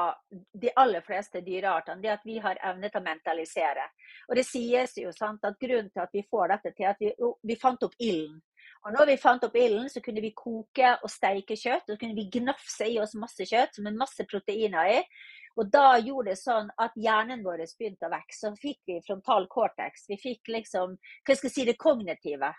[0.62, 3.88] de aller fleste dyreartene, det at vi har evne til å mentalisere.
[4.30, 7.14] Og det sies jo sant, at grunnen til at vi får dette til, at vi,
[7.50, 8.40] vi fant opp ilden.
[8.86, 11.88] Og når vi fant opp ilden, så kunne vi koke og steike kjøtt.
[11.88, 15.02] Og så kunne vi gnafse i oss masse kjøtt med masse proteiner i.
[15.58, 18.40] Og da gjorde det sånn at hjernen vår begynte å vokse.
[18.46, 20.06] Så fikk vi frontal cortex.
[20.12, 22.54] Vi fikk liksom, hva skal jeg si, det kognitive.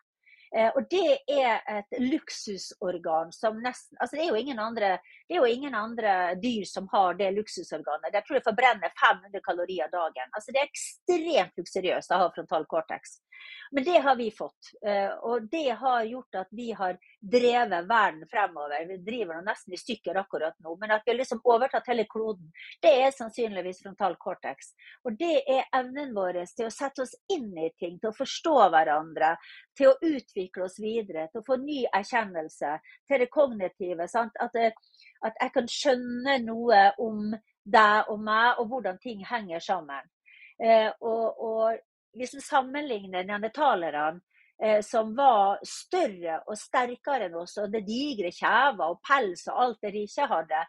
[0.57, 4.95] Eh, og det er et luksusorgan som nesten altså det er, jo ingen andre,
[5.29, 8.15] jo ingen andre dyr som har det luksusorganet.
[8.15, 10.33] Jeg tror det forbrenner 500 kalorier dagen.
[10.33, 13.19] Altså det er ekstremt luksuriøst å ha frontal cortex.
[13.71, 14.71] Men det har vi fått.
[14.87, 18.87] Eh, og det har gjort at vi har drevet verden fremover.
[18.89, 22.07] Vi driver den nesten i stykker akkurat nå, men at vi har liksom overtatt hele
[22.09, 22.51] kloden,
[22.83, 24.73] det er sannsynligvis frontal cortex.
[25.05, 28.57] Og det er evnen vår til å sette oss inn i ting, til å forstå
[28.73, 29.35] hverandre,
[29.77, 32.77] til å utvikle oss videre, til å få ny erkjennelse,
[33.09, 34.09] til det kognitive.
[34.09, 37.35] At, at, jeg kan skjønne noe om
[37.69, 40.09] deg og meg, og hvordan ting henger sammen.
[40.59, 41.77] Eh, og, og
[42.17, 44.21] hvis en sammenligner neandertalerne,
[44.63, 49.63] eh, som var større og sterkere enn oss, og det digre kjever og pels og
[49.65, 50.65] alt det de ikke hadde,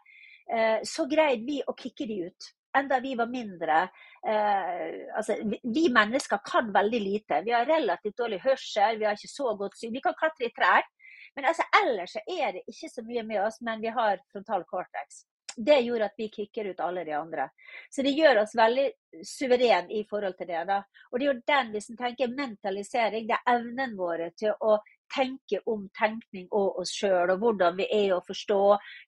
[0.52, 2.50] eh, så greide vi å kicke de ut.
[2.76, 3.80] Enda vi var mindre.
[4.22, 5.34] Eh, altså,
[5.64, 7.40] vi mennesker kan veldig lite.
[7.42, 9.92] Vi har relativt dårlig hørsel, vi har ikke så godt syn.
[9.92, 10.86] Vi kan klatre i trær.
[11.34, 15.24] Men altså, ellers er det ikke så mye med oss, men vi har frontal cortex
[15.56, 17.48] det gjorde at vi kicker ut alle de andre.
[17.90, 18.86] Så det gjør oss veldig
[19.26, 20.64] suveren i forhold til det.
[20.68, 20.82] da.
[21.10, 24.78] Og det er jo den, hvis en tenker mentalisering, det er evnen vår til å
[25.10, 28.60] tenke om tenkning og oss sjøl, og hvordan vi er å forstå.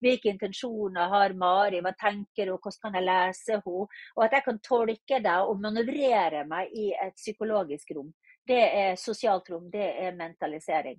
[0.03, 3.87] Hvilke intensjoner har Mari, hva tenker hun, hvordan kan jeg lese henne?
[4.17, 8.11] Og at jeg kan tolke det og manøvrere meg i et psykologisk rom.
[8.47, 10.99] Det er sosialt rom, det er mentalisering.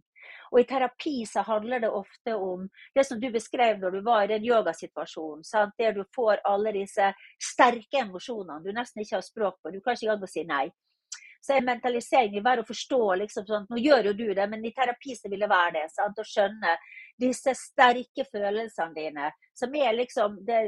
[0.52, 4.32] Og I terapi så handler det ofte om det som du beskrev når du var
[4.32, 5.44] i en yogasituasjon.
[5.44, 5.76] Sant?
[5.78, 7.12] Der du får alle disse
[7.52, 9.74] sterke emosjonene du nesten ikke har språk på.
[9.74, 10.70] Du kan ikke engang si nei.
[11.44, 14.72] Så er mentalisering være å forstå liksom sånn, Nå gjør jo du det, men i
[14.72, 15.88] terapi så vil det være det.
[15.92, 16.22] Sant?
[16.22, 16.78] Å skjønne
[17.20, 19.32] disse sterke følelsene dine.
[19.52, 20.62] Som er liksom det,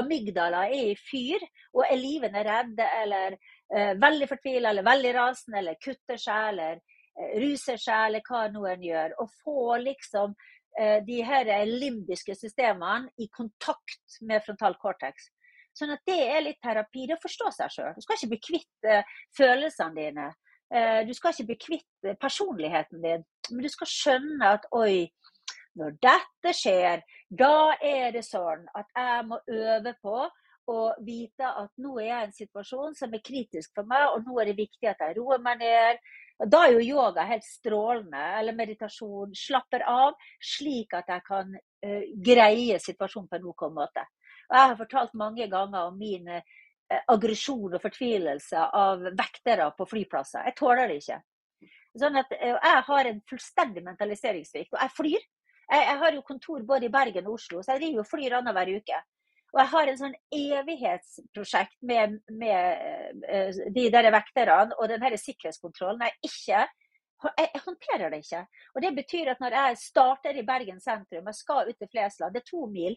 [0.00, 1.44] Amygdala er i fyr,
[1.76, 3.36] og er livene redde eller
[3.72, 8.66] veldig fortvila eller veldig rasende eller kutter seg eller eh, ruser seg eller hva nå
[8.68, 9.14] en gjør.
[9.22, 10.34] Og få liksom
[10.78, 15.30] eh, de her limbiske systemene i kontakt med frontal cortex.
[15.72, 17.06] Sånn at det er litt terapi.
[17.08, 17.92] Det å forstå seg sjøl.
[17.96, 20.28] Du skal ikke bli kvitt eh, følelsene dine.
[20.72, 25.08] Eh, du skal ikke bli kvitt personligheten din, men du skal skjønne at oi,
[25.80, 30.16] når dette skjer, da er det sånn at jeg må øve på
[30.70, 34.26] og vite at nå er jeg i en situasjon som er kritisk for meg, og
[34.26, 36.02] nå er det viktig at jeg roer meg ned.
[36.52, 39.34] Da er jo yoga helt strålende, eller meditasjon.
[39.36, 44.06] Slapper av, slik at jeg kan uh, greie situasjonen på en OK måte.
[44.48, 46.40] Og jeg har fortalt mange ganger om min uh,
[47.12, 50.48] aggresjon og fortvilelse av vektere på flyplasser.
[50.48, 51.20] Jeg tåler det ikke.
[52.02, 55.30] Sånn at uh, Jeg har en fullstendig mentaliseringssvikt, og jeg flyr.
[55.72, 58.40] Jeg, jeg, har jo kontor både i Bergen og Oslo, så jeg driver og flyr
[58.40, 58.98] annenhver uke.
[59.52, 66.06] Og jeg har en sånn evighetsprosjekt med, med uh, de der vekterne og den sikkerhetskontrollen.
[66.08, 66.68] Jeg ikke
[67.22, 68.46] jeg, håndterer det ikke.
[68.74, 72.34] Og Det betyr at når jeg starter i Bergen sentrum jeg skal ut til Flesland,
[72.34, 72.96] det er to mil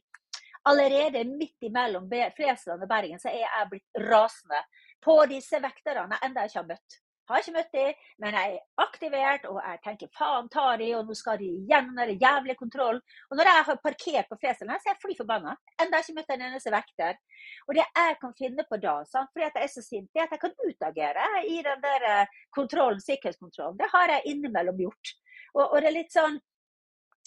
[0.65, 4.63] Allerede midt imellom Flesland og Bergen så er jeg blitt rasende
[5.05, 6.95] på disse vekterne jeg ikke har møtt.
[7.25, 11.07] Har ikke møtt dem, men jeg er aktivert og jeg tenker faen tar de, og
[11.07, 13.01] nå skal de gjennom den jævlige kontrollen.
[13.31, 15.55] Og når jeg har parkert på Flesland, så er jeg fly forbanna.
[15.81, 17.17] Enda jeg ikke møtt en eneste vekter.
[17.65, 19.33] Og det jeg kan finne på da, sant?
[19.33, 22.39] fordi jeg er så sint, det er at jeg kan utagere i den der eh,
[22.53, 23.81] kontrollen, sikkerhetskontrollen.
[23.81, 25.15] Det har jeg innimellom gjort.
[25.55, 26.41] Og, og det er litt sånn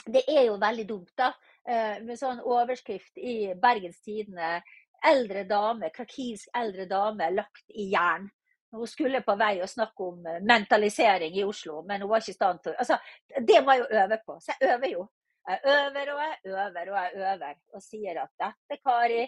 [0.09, 1.33] Det er jo veldig dumt, da,
[1.67, 4.61] eh, med sånn overskrift i Bergens Tidende.
[5.05, 8.31] Eldre dame, krakilsk eldre dame lagt i jern.
[8.71, 12.35] Hun skulle på vei og snakke om eh, mentalisering i Oslo, men hun var ikke
[12.35, 12.99] i stand til altså,
[13.41, 14.37] Det må jeg jo øve på.
[14.45, 15.07] Så jeg øver jo.
[15.49, 17.55] Jeg øver og jeg øver og jeg øver.
[17.75, 19.23] Og sier at dette, Kari,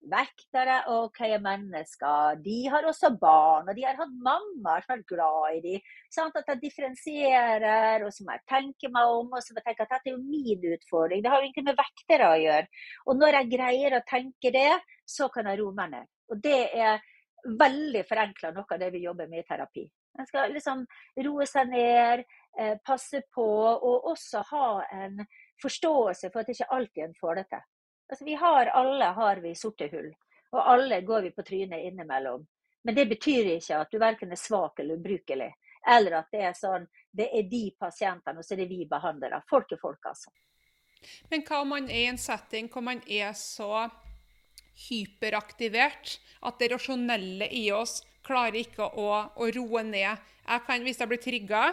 [0.00, 2.38] vektere og hva er mennesker.
[2.44, 5.90] De har også barn, og de har hatt mammaer som er glad i dem.
[6.14, 9.34] Sånn at jeg differensierer, og så må jeg tenke meg om.
[9.34, 11.24] Og så må jeg tenke at dette er jo min utfordring.
[11.24, 12.82] Det har jo ingenting med vektere å gjøre.
[13.06, 14.70] Og når jeg greier å tenke det,
[15.08, 16.10] så kan jeg roe meg ned.
[16.30, 17.02] Og det er
[17.44, 19.84] veldig forenkla noe av det vi jobber med i terapi.
[20.18, 20.84] En skal liksom
[21.24, 22.24] roe seg ned,
[22.58, 25.20] eh, passe på, og også ha en
[25.62, 27.66] forståelse for at ikke alltid en får det til.
[28.10, 30.10] Altså, vi har, alle har vi sorte hull,
[30.52, 32.46] og alle går vi på trynet innimellom.
[32.82, 35.52] Men det betyr ikke at du verken er svak eller ubrukelig,
[35.88, 39.42] eller at det er sånn det er de pasientene, og så er det vi behandlere.
[39.50, 40.30] Folk er folk, altså.
[41.30, 43.88] Men hva om man er i en setting hvor man er så
[44.88, 50.20] hyperaktivert at det rasjonelle i oss klarer ikke å, å roe ned?
[50.46, 51.64] Jeg kan, hvis jeg blir trigga,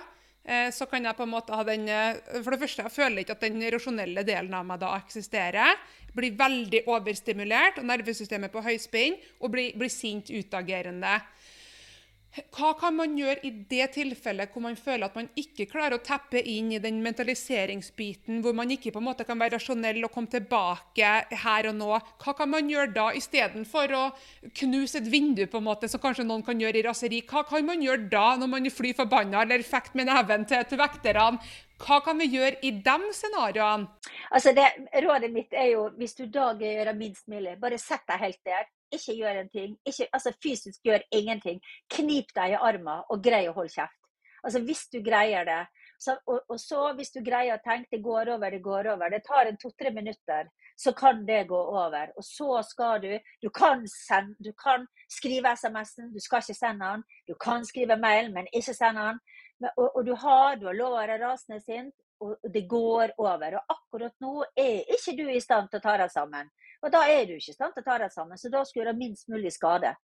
[0.43, 3.23] eh, så kan jeg på en måte ha den eh, For det første, jeg føler
[3.23, 5.79] ikke at den rasjonelle delen av meg da eksisterer.
[6.17, 11.19] Blir veldig overstimulert, og nervesystemet på høyspinn, og blir, blir sint, utagerende.
[12.53, 16.03] Hva kan man gjøre i det tilfellet hvor man føler at man ikke klarer å
[16.05, 20.13] teppe inn i den mentaliseringsbiten, hvor man ikke på en måte kan være rasjonell og
[20.13, 21.13] komme tilbake
[21.43, 21.91] her og nå?
[22.23, 24.03] Hva kan man gjøre da, istedenfor å
[24.61, 27.23] knuse et vindu, på en måte, som kanskje noen kan gjøre i raseri?
[27.27, 30.81] Hva kan man gjøre da, når man flyr forbanna eller fekter med neven til, til
[30.81, 31.41] vekterne?
[31.77, 33.91] Hva kan vi gjøre i de scenarioene?
[34.33, 34.65] Altså det,
[35.03, 38.65] rådet mitt er jo, hvis du da gjør minst mulig, bare sett deg helt der
[38.93, 39.77] ikke gjør en ting.
[39.85, 41.61] Ikke, altså fysisk gjør ingenting.
[41.93, 43.99] Knip deg i armen og grei å holde kjeft.
[44.45, 45.63] Altså hvis du greier det.
[45.99, 49.09] Så, og, og, så hvis du greier å tenke det går over, det går over.
[49.09, 52.11] Det tar en to-tre minutter, så kan det gå over.
[52.15, 53.09] Og så skal du
[53.41, 57.03] Du kan, send, du kan skrive SMS-en, du skal ikke sende den.
[57.27, 59.19] Du kan skrive mail, men ikke sende den.
[59.75, 63.57] Og, og, du har, å være rasende sint, og det går over.
[63.59, 66.49] Og akkurat nå er ikke du i stand til å ta deg sammen.
[66.85, 68.79] Og da er du ikke i stand til å ta deg sammen, så da skal
[68.79, 69.95] du gjøre minst mulig skade.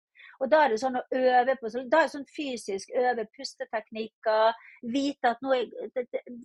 [0.41, 4.59] Og da er det sånn å øve på Da er det sånn fysisk øve pusteteknikker.
[4.95, 5.71] Vite at nå er,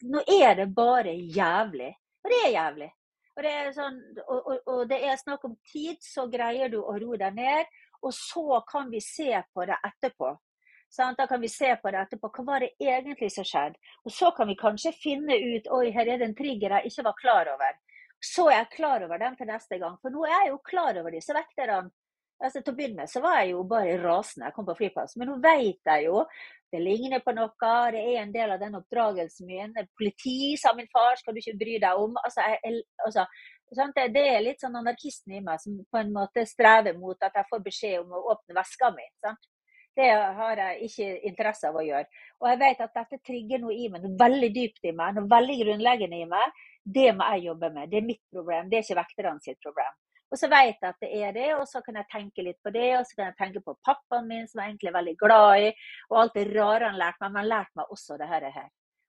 [0.04, 1.94] nå er det bare jævlig.
[2.26, 2.90] Og det er jævlig.
[3.38, 6.80] Og det er, sånn, og, og, og det er snakk om tid, så greier du
[6.82, 7.70] å roe deg ned.
[8.02, 10.34] Og så kan vi se på det etterpå.
[10.94, 12.30] Sånn, da kan vi se på det etterpå.
[12.36, 13.80] Hva var det egentlig som skjedde?
[14.08, 17.06] Og så kan vi kanskje finne ut oi, her er det en trigger jeg ikke
[17.10, 17.76] var klar over
[18.24, 19.98] så er jeg klar over dem til neste gang.
[20.02, 21.90] For nå er jeg jo klar over disse vekterne.
[22.38, 25.22] Altså, til å begynne med så var jeg jo bare rasende jeg kom på flyplassen.
[25.22, 26.22] Men nå vet jeg jo
[26.74, 29.76] det ligner på noe, det er en del av den oppdragelsen min.
[29.98, 32.18] Politi, sa min far, skal du ikke bry deg om.
[32.22, 33.24] Altså, jeg, altså,
[33.96, 37.50] det er litt sånn anarkisten i meg som på en måte strever mot at jeg
[37.50, 39.08] får beskjed om å åpne veska mi.
[39.24, 39.50] Sant?
[39.98, 42.06] Det har jeg ikke interesse av å gjøre.
[42.44, 45.30] Og jeg vet at dette trigger noe i meg, noe veldig dypt i meg, noe
[45.32, 46.60] veldig grunnleggende i meg.
[46.98, 47.90] Det må jeg jobbe med.
[47.90, 49.96] Det er mitt problem, det er ikke vekterne sitt problem.
[50.28, 52.74] Og så vet jeg at det er det, og så kan jeg tenke litt på
[52.76, 52.90] det.
[53.00, 55.70] Og så kan jeg tenke på pappaen min, som jeg egentlig er veldig glad i,
[56.12, 57.32] og alt det rare han lærte meg.
[57.32, 58.48] Men han lærte meg også det her.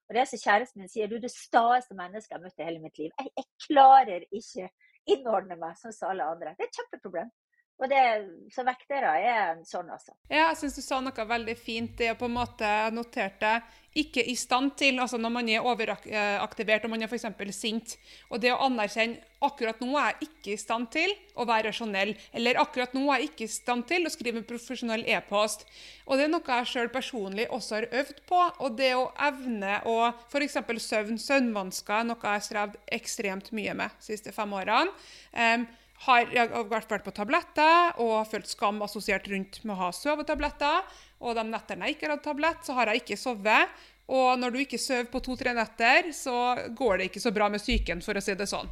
[0.09, 2.63] Og det er så kjæresten min sier, du er det staeste mennesket jeg har møtt
[2.63, 3.11] i hele mitt liv.
[3.19, 4.71] Jeg, jeg klarer ikke
[5.13, 6.55] innordne meg sånn som alle andre.
[6.57, 7.29] Det er et kjempeproblem.
[7.79, 8.05] Og det,
[8.55, 10.15] Så vektere er sånn, altså.
[10.27, 11.95] Ja, jeg syns du sa noe veldig fint.
[11.99, 13.61] Det å på en måte noterte
[13.99, 17.55] ikke i stand til, altså når man er overaktivert og man er f.eks.
[17.57, 17.95] sint.
[18.31, 22.13] Og det å anerkjenne akkurat nå er jeg ikke i stand til å være rasjonell.
[22.35, 25.67] Eller akkurat nå er jeg ikke i stand til å skrive en profesjonell e-post.
[26.07, 28.45] Og det er noe jeg sjøl personlig også har øvd på.
[28.67, 29.99] Og det å evne å
[30.29, 30.61] F.eks.
[30.83, 34.95] søvn, søvnvansker, er noe jeg har strevd ekstremt mye med de siste fem årene.
[35.33, 35.69] Um,
[36.07, 40.85] har jeg vært på tabletter og følt skam assosiert rundt med å ha sovetabletter.
[41.19, 43.79] Og de nettene jeg ikke har hatt tablett, så har jeg ikke sovet.
[44.09, 47.61] Og når du ikke sover på to-tre netter, så går det ikke så bra med
[47.61, 48.71] psyken, for å si det sånn.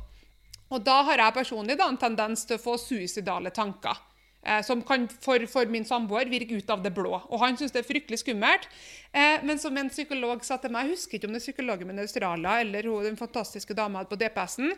[0.70, 3.98] Og da har jeg personlig da, en tendens til å få suicidale tanker.
[4.46, 7.16] Eh, som kan for, for min samboer virke ut av det blå.
[7.18, 8.68] Og han syns det er fryktelig skummelt.
[9.10, 11.88] Eh, men som en psykolog sa til meg, jeg husker ikke om det er psykologen
[11.90, 14.70] min i Australia eller den fantastiske dama på DPS-en,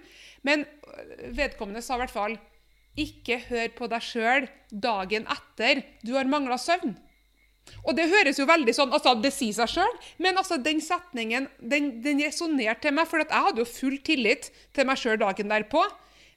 [0.49, 2.39] men eh, vedkommende sa i hvert fall
[2.99, 6.97] ikke hør på deg sjøl dagen etter du har mangla søvn.
[7.85, 11.51] Og det høres jo veldig sånn, altså Det sier seg sjøl, men altså den setningen
[11.61, 13.11] den, den resonnerte til meg.
[13.11, 15.85] For jeg hadde jo full tillit til meg sjøl dagen derpå.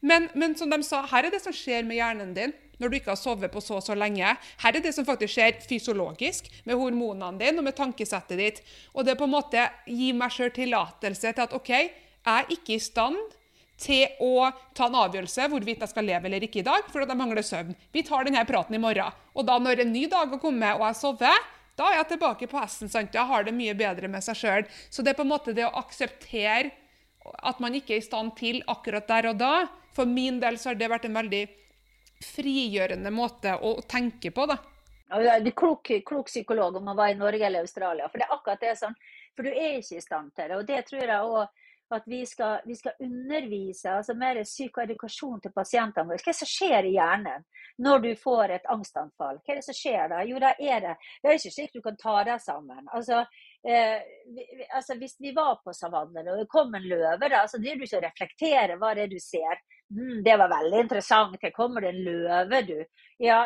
[0.03, 2.97] Men, men, som de sa, her er det som skjer med hjernen din når du
[2.97, 4.33] ikke har sovet på så og så lenge.
[4.63, 8.63] Her er det som faktisk skjer fysiologisk, med hormonene dine og med tankesettet ditt.
[8.95, 11.91] Og det er på en måte gi meg sjøl tillatelse til at OK, jeg
[12.33, 13.37] er ikke i stand
[13.81, 17.09] til å ta en avgjørelse hvorvidt jeg skal leve eller ikke i dag, for at
[17.09, 17.73] jeg mangler søvn.
[17.93, 19.17] Vi tar denne praten i morgen.
[19.33, 21.47] Og da når en ny dag har kommet og jeg sover,
[21.79, 22.91] da er jeg tilbake på hesten.
[22.91, 23.15] sant?
[23.15, 24.67] Jeg har det mye bedre med seg sjøl.
[24.93, 26.75] Så det er på en måte det å akseptere
[27.41, 29.53] at man ikke er i stand til akkurat der og da.
[29.95, 31.43] For min del så har det vært en veldig
[32.25, 34.45] frigjørende måte å tenke på.
[34.49, 34.57] da.
[35.11, 38.07] Ja, du er klok, klok psykolog om man var i Norge eller Australia.
[38.09, 38.95] For det er akkurat det sånn,
[39.35, 40.59] for du er ikke i stand til det.
[40.59, 41.41] Og det tror jeg òg
[41.95, 46.21] at vi skal, vi skal, undervise, altså mer psykoedukasjon til pasientene våre.
[46.21, 47.45] Hva er det som skjer i hjernen
[47.83, 49.41] når du får et angstanfall?
[49.41, 50.21] Hva er det som skjer da?
[50.27, 52.87] Jo, da er det Det er ikke slik du kan ta deg sammen.
[52.95, 53.25] Altså,
[53.67, 53.99] eh,
[54.35, 57.83] vi, altså Hvis vi var på savannen og det kom en løve, da, så driver
[57.83, 59.59] du ikke og reflekterer hva det er du ser.
[59.91, 61.37] Mm, det var veldig interessant.
[61.41, 62.77] Her kommer det en løve, du.
[63.19, 63.41] Ja,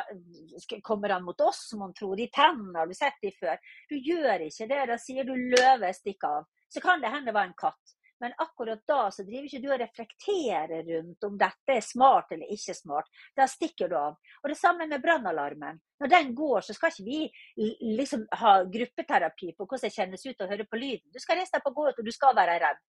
[0.83, 2.13] kommer han mot oss, mon tro?
[2.15, 3.57] De tennene, har du sett de før?
[3.89, 4.81] Du gjør ikke det.
[4.91, 6.45] Da sier du løve, stikk av.
[6.69, 7.95] Så kan det hende det var en katt.
[8.19, 12.53] Men akkurat da så driver ikke du og reflekterer rundt om dette er smart eller
[12.53, 13.09] ikke smart.
[13.35, 14.15] Da stikker du av.
[14.43, 15.81] Og det samme med brannalarmen.
[15.99, 20.45] Når den går, så skal ikke vi liksom ha gruppeterapi på hvordan det kjennes ut
[20.45, 21.09] å høre på lyden.
[21.11, 22.81] Du skal reise deg på gå ut, og du skal være redd.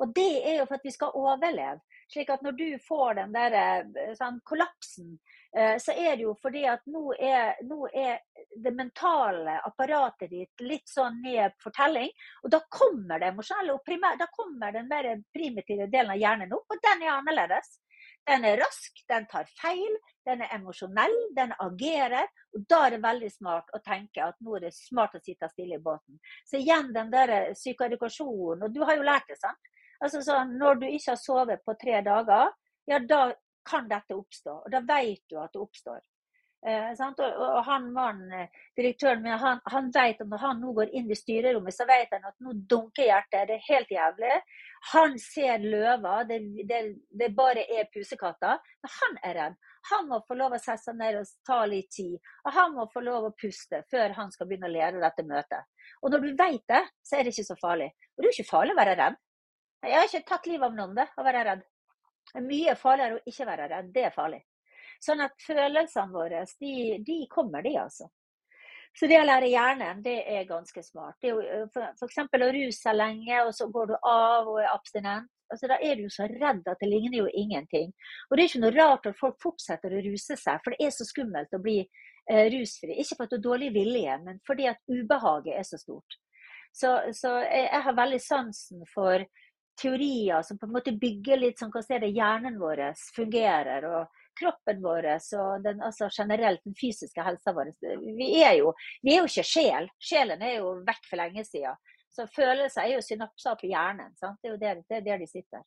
[0.00, 1.80] Og det er jo for at vi skal overleve.
[2.10, 5.12] Slik at når du får den der eh, sånn, kollapsen,
[5.56, 8.18] eh, så er det jo fordi at nå er, nå er,
[8.50, 12.10] det mentale apparatet ditt litt sånn ned fortelling.
[12.42, 16.56] Og da kommer det emosjonelle og primær, da kommer den mer primitive delen av hjernen
[16.56, 17.78] opp, og den er annerledes.
[18.26, 19.94] Den er rask, den tar feil,
[20.26, 22.26] den er emosjonell, den agerer.
[22.56, 25.48] Og da er det veldig smart å tenke at nå er det smart å sitte
[25.52, 26.18] stille i båten.
[26.48, 29.70] Så igjen den der psykoedukasjonen, og du har jo lært det, sant?
[30.00, 32.52] Altså sånn, Når du ikke har sovet på tre dager,
[32.88, 33.30] ja, da
[33.66, 34.62] kan dette oppstå.
[34.64, 36.00] Og da vet du at det oppstår.
[36.66, 40.90] Eh, og, og, han mannen, direktøren min, han, han, vet at når han nå går
[40.98, 43.48] inn i styrerommet, så vet han at nå dunker hjertet.
[43.48, 44.34] Det er helt jævlig.
[44.92, 46.82] Han ser løver, det, det,
[47.22, 48.60] det bare er pusekatter.
[48.82, 49.58] Men han er redd.
[49.88, 52.18] Han må få lov å sette seg ned og ta litt tid.
[52.44, 55.88] Og han må få lov å puste før han skal begynne å lede dette møtet.
[56.04, 57.88] Og når du vet det, så er det ikke så farlig.
[57.88, 59.20] Og det er jo ikke farlig å være redd.
[59.82, 61.66] Jeg har ikke tatt livet av noen det, å være redd.
[62.30, 63.92] Det er mye farligere å ikke være redd.
[63.94, 64.40] Det er farlig.
[65.00, 66.74] Sånn at følelsene våre, de,
[67.06, 68.10] de kommer, de, altså.
[68.98, 71.16] Så det å lære hjernen, det er ganske smart.
[71.22, 72.18] Det er jo F.eks.
[72.26, 75.30] å ruse seg lenge, og så går du av og er abstinent.
[75.50, 77.90] Altså, da er du så redd at det ligner jo ingenting.
[78.28, 80.94] Og det er ikke noe rart at folk fortsetter å ruse seg, for det er
[80.94, 82.98] så skummelt å bli eh, rusfri.
[83.02, 86.18] Ikke for at du har dårlig vilje, men fordi at ubehaget er så stort.
[86.70, 89.24] Så, så jeg, jeg, har veldig sansen for
[89.80, 92.82] teorier som på en måte bygger litt sånn, hvordan er det, hjernen vår
[93.16, 93.86] fungerer.
[93.90, 97.72] og kroppen vår og den, altså generelt den fysiske helsa vår.
[98.16, 98.72] Vi er, jo,
[99.04, 99.90] vi er jo ikke sjel.
[100.00, 101.76] Sjelen er jo vekk for lenge siden.
[102.10, 104.14] Så følelser er jo synapser på hjernen.
[104.18, 104.40] Sant?
[104.42, 105.66] Det er jo der, det er der de sitter.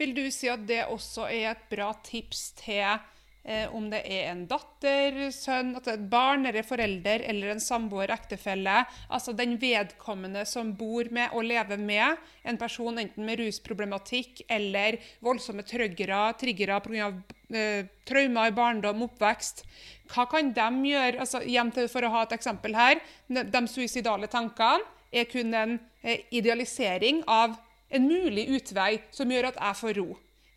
[0.00, 2.98] Vil du si at det også er et bra tips til
[3.44, 8.12] eh, om det er en datter, sønn, altså et barn eller forelder eller en samboer,
[8.14, 14.44] ektefelle, altså den vedkommende som bor med og lever med en person enten med rusproblematikk
[14.48, 17.12] eller voldsomme trøggere, triggere pga.
[17.50, 19.64] Eh, traumer i barndom, oppvekst.
[20.10, 21.18] Hva kan de gjøre?
[21.18, 23.02] Altså, igjen for å ha et eksempel her.
[23.26, 27.58] De suicidale tankene er kun en eh, idealisering av
[27.90, 30.10] en mulig utvei som gjør at jeg får ro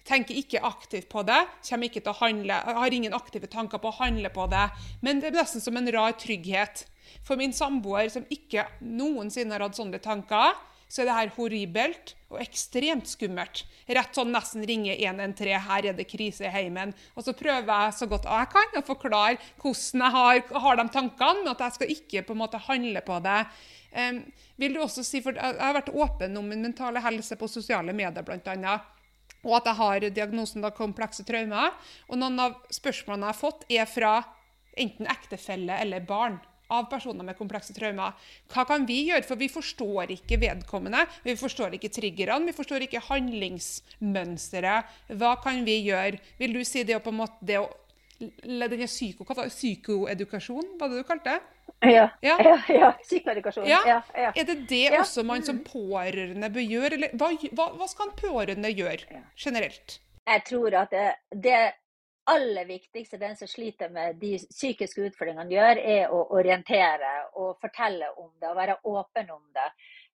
[0.08, 1.40] tenker ikke aktivt på det,
[2.20, 4.68] handle, har ingen aktive tanker på å handle på det.
[5.02, 6.86] Men det er nesten som en rar trygghet.
[7.24, 10.56] For min samboer, som ikke noensinne har hatt sånne tanker,
[10.94, 13.64] så er det her horribelt og ekstremt skummelt.
[13.90, 16.94] Rett sånn nesten ringe 113, her er det krise i heimen.
[17.18, 20.88] Og så prøver jeg så godt jeg kan å forklare hvordan jeg har, har de
[20.94, 23.40] tankene, men at jeg skal ikke på en måte handle på det.
[23.94, 24.20] Um,
[24.58, 27.94] vil du også si, for Jeg har vært åpen om min mentale helse på sosiale
[27.94, 28.78] medier, bl.a
[29.44, 31.76] og at jeg har diagnosen da komplekse traumer.
[32.10, 34.16] Og noen av spørsmålene jeg har fått, er fra
[34.80, 36.40] enten ektefelle eller barn
[36.74, 38.16] av personer med komplekse traumer.
[38.52, 39.26] Hva kan vi gjøre?
[39.28, 41.04] For vi forstår ikke vedkommende.
[41.26, 44.98] Vi forstår ikke triggerne, vi forstår ikke handlingsmønsteret.
[45.20, 46.22] Hva kan vi gjøre?
[46.40, 47.70] Vil du si det å på en måte det å
[48.24, 51.53] denne psyko, psykoedukasjon, hva det du kalte det?
[51.84, 52.10] Ja.
[52.22, 52.38] ja.
[52.70, 53.68] ja, Psykoedukasjon.
[53.68, 53.82] Ja.
[54.16, 56.94] Ja, Er det det også man som pårørende bør gjøre?
[56.98, 60.00] Eller hva, hva skal en pårørende gjøre generelt?
[60.28, 61.08] Jeg tror at det,
[61.44, 61.62] det,
[62.26, 68.14] aller viktigste den som sliter med de psykiske utfordringene, gjør, er å orientere og fortelle
[68.16, 69.66] om det og være åpen om det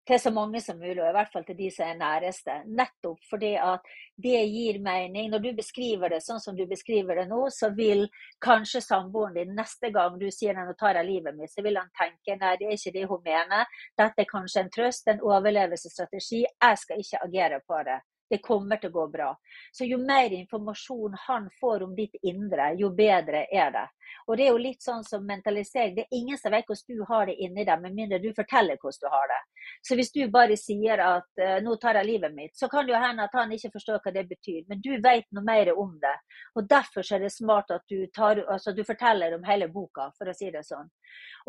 [0.10, 2.56] til så mange som mulig, og i hvert fall til de som er næreste.
[2.66, 3.86] Nettopp fordi at
[4.20, 5.30] det gir mening.
[5.32, 8.08] Når du beskriver det sånn som du beskriver det nå, så vil
[8.44, 11.78] kanskje samboeren din neste gang du sier at 'nå tar jeg livet mitt', så vil
[11.78, 13.66] han tenke nei, det er ikke det hun mener.
[13.98, 16.46] Dette er kanskje en trøst, en overlevelsesstrategi.
[16.46, 18.02] Jeg skal ikke agere på det.
[18.30, 19.30] Det kommer til å gå bra.
[19.74, 23.88] Så jo mer informasjon han får om ditt indre, jo bedre er det.
[24.28, 25.96] Og det er jo litt sånn som mentalisering.
[25.98, 28.80] Det er ingen som vet hvordan du har det inni deg, med mindre du forteller
[28.82, 29.40] hvordan du har det.
[29.86, 32.94] Så hvis du bare sier at uh, 'nå tar jeg livet mitt', så kan det
[32.94, 34.64] jo hende at han ikke forstår hva det betyr.
[34.70, 36.16] Men du vet noe mer om det.
[36.56, 40.30] Og derfor er det smart at du, tar, altså, du forteller om hele boka, for
[40.30, 40.90] å si det sånn.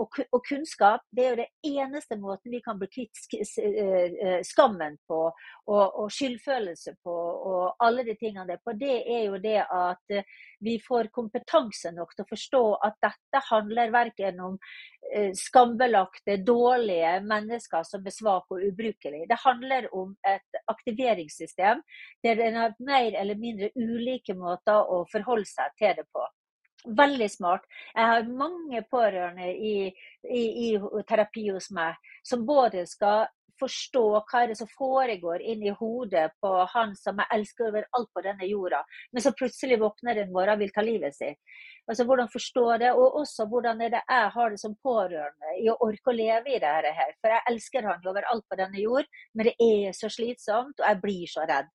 [0.00, 3.18] Og, og, kunnskap det er jo det eneste måten vi kan bli kvitt
[3.60, 5.20] eh, eh, skammen på,
[5.66, 7.16] og, og, skyldfølelse på,
[7.50, 8.76] og alle de tingene der på.
[8.80, 10.16] Det er jo det at
[10.60, 14.58] vi får kompetanse nok til å forstå at dette handler verken om
[15.14, 19.26] Eh, skambelagte, dårlige mennesker som er svake og ubrukelige.
[19.26, 21.80] Det handler om et aktiveringssystem
[22.22, 26.28] der det er mer eller mindre ulike måter å forholde seg til det på.
[27.00, 27.66] Veldig smart.
[27.96, 29.90] Jeg har mange pårørende i,
[30.30, 33.26] i, i terapi hos meg som både skal
[33.60, 38.10] forstå hva er det som foregår inni hodet på han som jeg elsker over alt
[38.16, 38.80] på denne jorda,
[39.12, 41.38] men som plutselig våkner en morgen og vil ta livet sitt.
[41.90, 45.66] Altså Hvordan forstå det, og også hvordan er det jeg har det som pårørende i
[45.72, 47.12] å orke å leve i dette her.
[47.18, 51.00] For jeg elsker han overalt på denne jord, men det er så slitsomt, og jeg
[51.02, 51.70] blir så redd.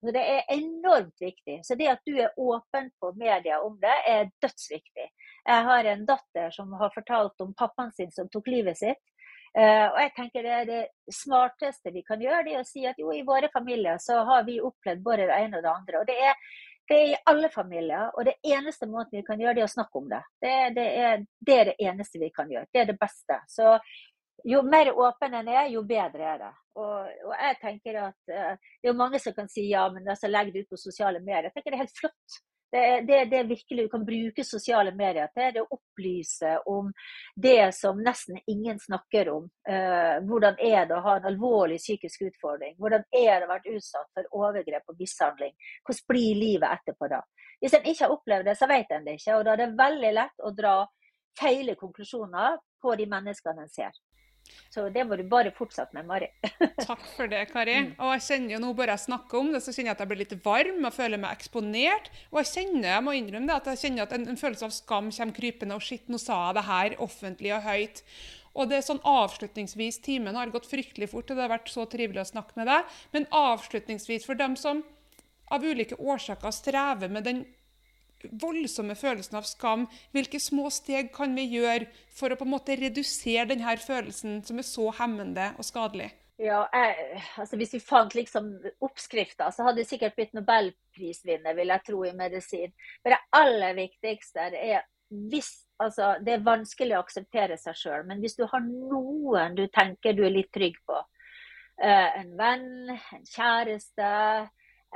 [0.00, 1.60] Så Det er enormt viktig.
[1.66, 5.08] Så det at du er åpen på media om det, er dødsviktig.
[5.48, 9.02] Jeg har en datter som har fortalt om pappaen sin som tok livet sitt.
[9.56, 12.98] Uh, og jeg tenker Det det smarteste vi kan gjøre, det er å si at
[13.00, 16.00] jo, i våre familier så har vi opplevd både det ene og det andre.
[16.00, 16.36] og Det er,
[16.88, 18.10] det er i alle familier.
[18.14, 20.22] Og det eneste måten vi kan gjøre, det er å snakke om det.
[20.44, 22.70] Det, det, er, det er, det eneste vi kan gjøre.
[22.72, 23.40] Det er det beste.
[23.48, 23.76] Så
[24.46, 26.52] jo mer åpen en er, jo bedre er det.
[26.78, 30.06] Og, og jeg tenker at uh, Det er jo mange som kan si ja, men
[30.08, 31.48] altså, legg det ut på sosiale medier.
[31.48, 32.38] Jeg tenker det er helt flott.
[32.70, 35.52] Det er det, det virkelig du kan bruke sosiale medier til.
[35.54, 36.90] Det å opplyse om
[37.36, 39.48] det som nesten ingen snakker om.
[39.68, 42.76] Eh, hvordan er det å ha en alvorlig psykisk utfordring?
[42.76, 45.54] Hvordan er det å være utsatt for overgrep og mishandling?
[45.86, 47.22] Hvordan blir livet etterpå da?
[47.62, 49.38] Hvis en ikke har opplevd det, så vet en det ikke.
[49.38, 50.76] Og da er det veldig lett å dra
[51.38, 53.96] feile konklusjoner på de menneskene en ser.
[54.72, 56.28] Så det må du bare fortsette med, Mari.
[56.88, 57.76] Takk for det, Kari.
[57.86, 57.92] Mm.
[58.04, 60.10] Og jeg kjenner jo nå bare jeg snakker om det, så kjenner jeg at jeg
[60.12, 62.10] blir litt varm og føler meg eksponert.
[62.32, 64.74] Og jeg kjenner jeg må innrømme det, at jeg kjenner at en, en følelse av
[64.76, 65.78] skam kommer krypende.
[65.78, 68.04] Og shit, nå sa jeg det her offentlig og høyt.
[68.58, 71.84] Og det er sånn avslutningsvis, Timen har gått fryktelig fort, og det har vært så
[71.90, 72.96] trivelig å snakke med deg.
[73.14, 74.82] Men avslutningsvis, for dem som
[75.54, 77.44] av ulike årsaker strever med den
[78.42, 82.78] voldsomme følelsen av skam, hvilke små steg kan vi gjøre for å på en måte
[82.78, 86.10] redusere denne følelsen som er så hemmende og skadelig?
[86.38, 88.52] Ja, jeg, altså Hvis vi fant liksom
[88.84, 92.70] oppskrifta, så hadde vi sikkert blitt nobelprisvinner, vil jeg tro, i medisin.
[93.02, 95.50] Men det aller viktigste er hvis
[95.80, 100.14] altså, Det er vanskelig å akseptere seg sjøl, men hvis du har noen du tenker
[100.14, 100.98] du er litt trygg på,
[101.82, 104.12] uh, en venn, en kjæreste,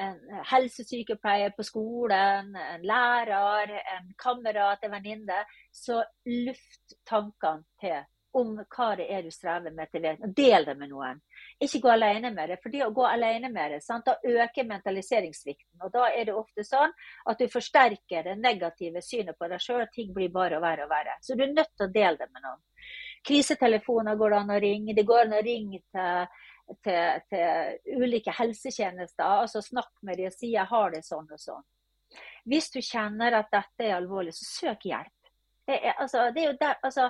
[0.00, 8.00] en helsesykepleier på skolen, en lærer, en kamerat, en venninne, så luft tankene til
[8.32, 11.18] om hva det er du strever med til og Del det med noen.
[11.60, 12.58] Ikke gå alene med det.
[12.62, 14.08] For det å gå alene med det, sant?
[14.08, 15.82] da øker mentaliseringssvikten.
[15.84, 16.94] Og da er det ofte sånn
[17.28, 20.94] at du forsterker det negative synet på deg sjøl, og ting blir bare verre og
[20.94, 21.18] verre.
[21.20, 22.62] Så du er nødt til å dele det med noen.
[23.28, 24.96] Krisetelefoner går det an å ringe.
[24.96, 26.40] Det går an å ringe til
[26.84, 29.24] til, til ulike helsetjenester.
[29.24, 31.64] altså Snakk med dem og si jeg har det sånn og sånn.
[32.48, 35.30] Hvis du kjenner at dette er alvorlig, så søk hjelp.
[35.68, 37.08] Det er, altså, det er, der, altså,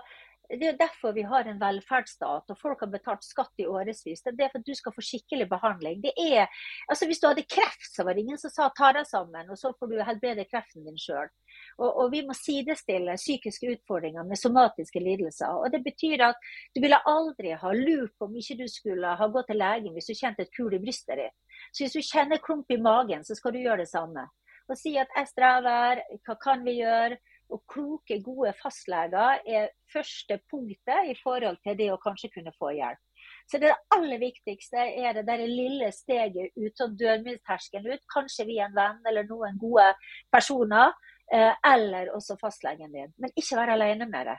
[0.60, 4.02] det er derfor vi har en velferdsstat og folk har betalt skatt i årevis.
[4.04, 6.02] Det er for at du skal få skikkelig behandling.
[6.12, 6.50] Er,
[6.88, 9.58] altså Hvis du hadde kreft, så var det ingen som sa ta deg sammen, og
[9.58, 11.30] så får du helbrede kreften din sjøl.
[11.78, 15.56] Og, og, vi må sidestille psykiske utfordringer med somatiske lidelser.
[15.56, 19.28] Og Det betyr at du ville aldri ha lurt på om ikke du skulle ha
[19.32, 21.36] gått til legen hvis du kjente et kul i brystet ditt.
[21.72, 24.28] Så hvis du kjenner klump i magen, så skal du gjøre det samme.
[24.70, 27.18] Og si at jeg strever, hva kan vi gjøre?
[27.52, 32.72] Og kloke, gode fastleger er første punktet i forhold til det å kanskje kunne få
[32.78, 33.00] hjelp.
[33.46, 38.06] Så det aller viktigste er det der lille steget ut, sånn dørmilterskelen ut.
[38.10, 39.90] Kanskje via en venn eller noen gode
[40.32, 40.90] personer
[41.32, 43.12] Eh, eller også fastlegen din.
[43.16, 44.38] Men ikke være alene med det.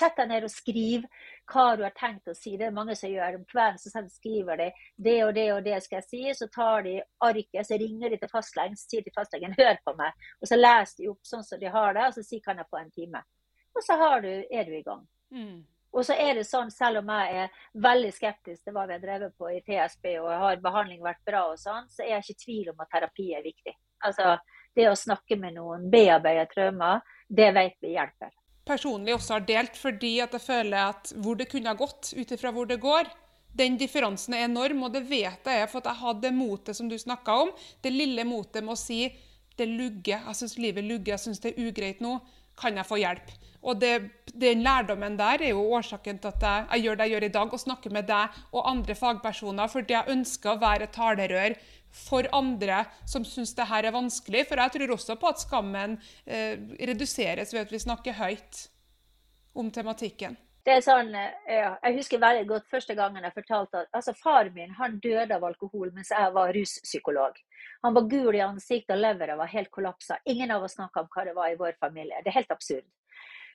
[0.00, 1.06] Sett deg ned og skriv
[1.50, 2.54] hva du har tenkt å si.
[2.56, 3.80] Det er mange som gjør om kvelden.
[3.80, 6.22] Så skriver de det og det og det skal jeg si.
[6.38, 6.94] Så tar de
[7.26, 10.30] arket, så ringer de til fastlegen så sier de fastlegen hør på meg.
[10.40, 12.70] Og så leser de opp sånn som de har det, og så sier kan jeg
[12.70, 13.22] få en time.
[13.76, 15.04] Og så du, er du i gang.
[15.30, 15.60] Mm.
[15.90, 19.02] Og så er det sånn, selv om jeg er veldig skeptisk til hva vi har
[19.02, 22.36] drevet på i TSB, og har behandling vært bra og sånn, så er jeg ikke
[22.36, 23.74] i tvil om at terapi er viktig.
[24.06, 24.36] Altså,
[24.76, 28.30] det å snakke med noen, bearbeide traumer, det vet vi hjelper.
[28.70, 32.36] Personlig også har delt fordi at jeg føler at hvor det kunne ha gått, ut
[32.36, 33.10] ifra hvor det går,
[33.58, 36.88] den differansen er enorm, og det vet jeg for at jeg hadde det motet som
[36.90, 37.50] du snakka om.
[37.82, 39.08] Det lille motet med å si
[39.58, 42.20] det lugger, jeg syns livet lugger, jeg syns det er ugreit nå.
[42.60, 43.30] Kan jeg få hjelp?
[43.60, 43.94] Og det,
[44.32, 47.34] Den lærdommen der er jo årsaken til at jeg, jeg gjør det jeg gjør i
[47.34, 51.56] dag, og snakker med deg og andre fagpersoner, fordi jeg ønsker å være et talerør
[51.92, 54.44] for andre som syns det her er vanskelig.
[54.48, 58.68] For jeg tror også på at skammen eh, reduseres ved at vi snakker høyt
[59.58, 60.38] om tematikken.
[60.64, 64.12] Det er sånn, eh, ja, Jeg husker veldig godt første gangen jeg fortalte at altså
[64.14, 67.38] far min han døde av alkohol mens jeg var ruspsykolog.
[67.84, 70.20] Han var gul i ansiktet og leveren var helt kollapsa.
[70.28, 72.20] Ingen av oss snakka om hva det var i vår familie.
[72.20, 72.84] Det er helt absurd.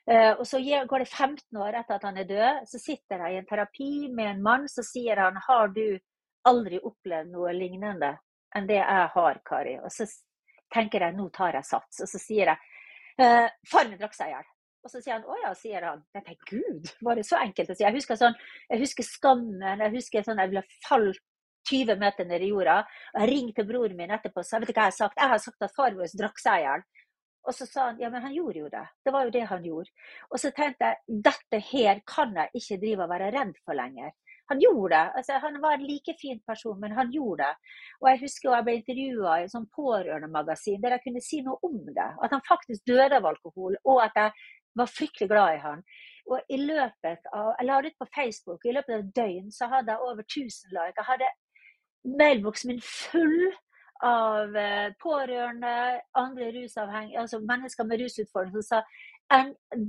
[0.06, 3.34] Uh, og Så går det 15 år etter at han er død, så sitter jeg
[3.34, 4.68] i en terapi med en mann.
[4.70, 5.98] Så sier han har du
[6.46, 8.12] aldri opplevd noe lignende
[8.58, 9.78] enn det jeg har, Kari.
[9.84, 10.08] Og så
[10.74, 12.02] tenker jeg nå tar jeg sats.
[12.04, 12.58] Og så sier jeg
[13.22, 14.52] eh, far min drakk seg i hjel.
[14.86, 16.04] Og så sier han å ja, sier han.
[16.14, 17.86] Jeg tenker gud, var det så enkelt å si?
[17.86, 18.36] Jeg husker sånn,
[18.70, 21.24] jeg husker skammen, jeg husker sånn jeg ville falt
[21.66, 22.84] 20 meter ned i jorda.
[23.16, 25.18] og Jeg ringte broren min etterpå og sa vet du hva jeg har sagt?
[25.18, 26.86] Jeg har sagt at far vår drakk seg i hjel.
[27.46, 28.84] Og så sa han ja, men han gjorde jo det.
[29.06, 29.92] Det var jo det han gjorde.
[30.30, 34.14] Og så tenkte jeg dette her kan jeg ikke drive og være redd for lenger.
[34.52, 35.06] Han gjorde det.
[35.20, 37.72] Altså, han var en like fin person, men han gjorde det.
[38.02, 41.58] Og jeg husker jeg ble intervjua i et sånt pårørendemagasin der jeg kunne si noe
[41.66, 42.10] om det.
[42.24, 44.32] At han faktisk døde av alkohol, og at jeg
[44.76, 45.84] var fryktelig glad i han.
[46.26, 48.66] Og i løpet av, Jeg la det ut på Facebook.
[48.66, 50.98] I løpet av et døgn så hadde jeg over 1000 like.
[50.98, 51.34] Jeg hadde
[52.22, 53.54] mailboksen min full
[54.04, 58.82] av eh, pårørende, andre rusavhengige, altså mennesker med rusutfordringer som sa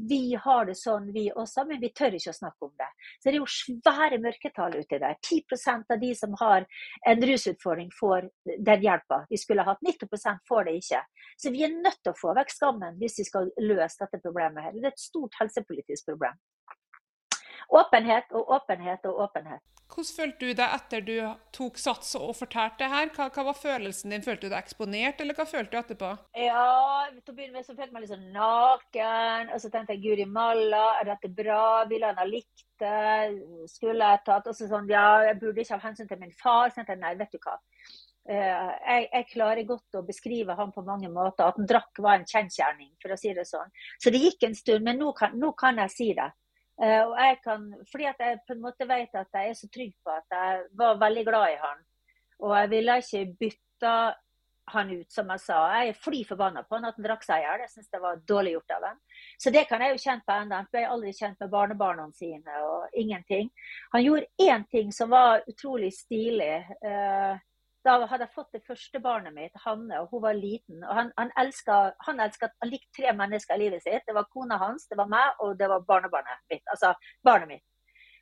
[0.08, 2.88] vi har det sånn vi også, men vi tør ikke å snakke om det.
[3.20, 5.18] Så det er jo svære mørketall uti der.
[5.20, 6.66] 10% av de som har
[7.10, 8.30] en rusutfordring, får
[8.70, 9.82] den hjelpa de skulle hatt.
[9.84, 11.02] 90% får det ikke.
[11.36, 14.64] Så vi er nødt til å få vekk skammen hvis vi skal løse dette problemet.
[14.64, 14.72] her.
[14.72, 16.38] Det er et stort helsepolitisk problem.
[17.68, 19.64] Åpenhet og åpenhet og åpenhet.
[19.86, 21.14] Hvordan følte du deg etter du
[21.54, 23.10] tok sats og fortalte det her?
[23.14, 24.24] Hva, hva, var følelsen din?
[24.24, 26.10] Følte du deg eksponert, eller hva følte du etterpå?
[26.42, 29.52] Ja, til å begynne med så følte jeg meg litt sånn naken.
[29.54, 31.84] Og så tenkte jeg guri malla, er dette bra?
[31.90, 33.36] Ville han ha likt det?
[33.70, 36.68] Skulle jeg tatt Og så sånn, ja, jeg burde ikke av hensyn til min far.
[36.68, 37.56] Så tenkte jeg nei, vet du hva.
[38.26, 41.46] Uh, jeg, jeg, klarer godt å beskrive ham på mange måter.
[41.46, 43.70] At han drakk var en kjensgjerning, for å si det sånn.
[44.02, 46.26] Så det gikk en stund, men nå kan, nå kan jeg si det.
[46.76, 49.68] Uh, og jeg kan, fordi at jeg på en måte vet at jeg er så
[49.72, 51.82] trygg på at jeg var veldig glad i han.
[52.44, 53.92] Og jeg ville ikke bytte
[54.66, 55.58] han ut, som jeg sa.
[55.78, 57.64] Jeg er fly forbanna på han at han drakk seg i hjel.
[57.64, 59.00] Jeg syns det var dårlig gjort av ham.
[59.38, 60.60] Så det kan jeg jo kjenne på ennå.
[60.60, 63.50] Jeg ble aldri kjent med barnebarna sine og ingenting.
[63.94, 66.54] Han gjorde én ting som var utrolig stilig.
[66.82, 67.38] Uh,
[67.86, 70.82] da hadde jeg fått det første barnet mitt, Hanne, og hun var liten.
[70.82, 74.04] og Han, han, elsket, han, han tre mennesker i livet sitt.
[74.06, 76.64] Det var kona hans, det var meg og det var barnebarnet mitt.
[76.72, 76.92] Altså
[77.24, 77.66] barnet mitt.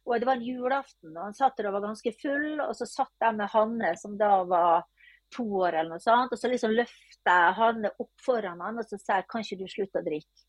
[0.04, 2.60] Og Det var en julaften, og han satt der og var ganske full.
[2.60, 4.84] Og så satt jeg med Hanne, som da var
[5.32, 6.34] to år eller noe sånt.
[6.34, 9.62] Og så liksom løfta jeg Hanne opp foran han, og så sa jeg kan ikke
[9.62, 10.44] du slutte å drikke?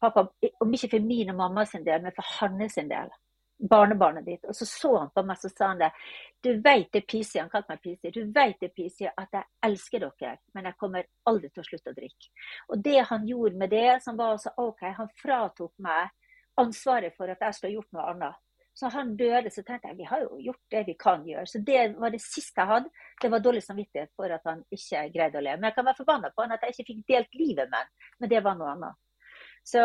[0.00, 0.24] Pappa,
[0.64, 3.12] Om ikke for min og mamma sin del, men for Hanne sin del
[3.58, 4.44] barnebarnet ditt.
[4.44, 5.90] Og så så han på meg så sa han det.
[6.42, 8.10] Du vet det, Pisi, han kalte meg Pisi.
[8.10, 11.94] Du vet det, Pisi, at jeg elsker dere, men jeg kommer aldri til å slutte
[11.94, 12.32] å drikke.
[12.68, 16.10] Og det han gjorde med det, som var så OK, han fratok meg
[16.60, 18.40] ansvaret for at jeg skulle ha gjort noe annet.
[18.74, 21.46] Så han døde, så tenkte jeg vi har jo gjort det vi kan gjøre.
[21.46, 22.90] Så det var det siste jeg hadde.
[23.22, 25.60] Det var dårlig samvittighet for at han ikke greide å leve.
[25.60, 27.92] Men jeg kan være forbanna på han at jeg ikke fikk delt livet med han,
[28.18, 28.98] men det var noe annet.
[29.64, 29.80] Så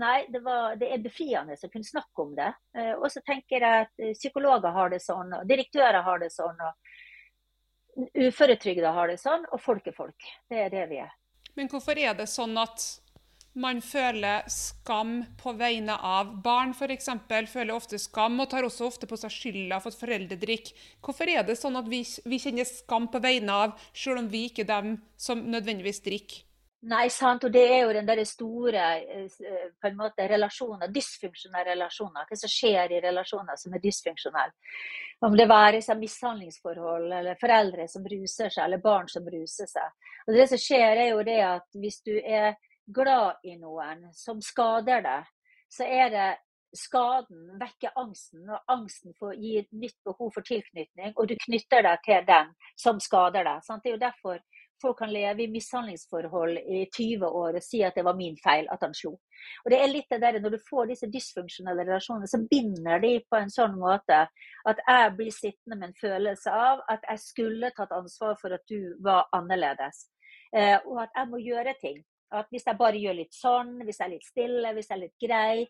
[0.00, 2.48] nei, det, var, det, er befriende å kunne snakke om det.
[2.78, 6.30] Eh, og så tenker jeg at eh, psykologer har det sånn, og direktører har det
[6.32, 10.30] sånn, og uføretrygda har det sånn, og folk er folk.
[10.48, 11.12] Det er det vi er.
[11.58, 12.86] Men hvorfor er det sånn at
[13.58, 17.08] man føler skam på vegne av barn, f.eks.
[17.50, 20.76] Føler ofte skam og tar også ofte på seg skylda for at foreldre drikker.
[21.04, 24.46] Hvorfor er det sånn at vi, vi kjenner skam på vegne av, selv om vi
[24.48, 26.44] ikke er dem som nødvendigvis drikker?
[26.86, 27.42] Nei, sant.
[27.44, 29.26] Og det er jo den der store eh,
[29.80, 32.28] på en måte, relasjoner, dysfunksjonelle relasjoner.
[32.28, 34.54] Hva som skjer i relasjoner som er dysfunksjonelle.
[35.26, 40.12] Om det være seg mishandlingsforhold, eller foreldre som bruser seg, eller barn som bruser seg.
[40.28, 42.54] Og Det som skjer, er jo det at hvis du er
[42.94, 45.26] glad i noen som skader deg,
[45.68, 46.28] så er det
[46.78, 52.02] skaden vekker angsten, og angsten får, gir nytt behov for tilknytning, og du knytter deg
[52.04, 53.64] til den som skader deg.
[53.66, 53.82] Sant?
[53.82, 54.38] Det er jo derfor
[54.82, 58.68] folk kan leve i mishandlingsforhold i 20 år og si at det var min feil
[58.72, 59.14] at han slo.
[59.64, 63.14] Og det er litt det der, Når du får disse dysfunksjonelle relasjonene, så binder de
[63.30, 64.26] på en sånn måte
[64.68, 68.64] at jeg blir sittende med en følelse av at jeg skulle tatt ansvar for at
[68.68, 70.08] du var annerledes.
[70.56, 72.02] Eh, og at jeg må gjøre ting.
[72.34, 75.00] At hvis jeg bare gjør litt sånn, hvis jeg er litt stille, hvis jeg er
[75.00, 75.62] litt grei,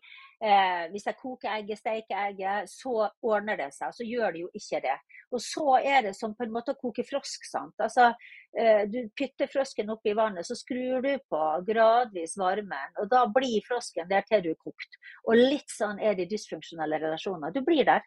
[0.43, 3.93] eh, hvis jeg koker egget, steker egget, så ordner det seg.
[3.95, 4.97] Så gjør det jo ikke det.
[5.31, 7.45] Og så er det som på en måte å koke frosk.
[7.47, 7.75] sant?
[7.79, 8.13] Altså,
[8.57, 12.95] eh, Du pytter frosken oppi vannet, så skrur du på gradvis varmen.
[12.99, 14.99] Og da blir frosken der til du er kokt.
[15.27, 17.53] Og litt sånn er det i dysfunksjonelle relasjoner.
[17.53, 18.01] Du blir der.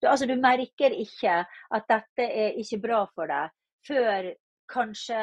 [0.00, 3.50] Du, altså, du merker ikke at dette er ikke bra for deg
[3.86, 4.34] før
[4.68, 5.18] kanskje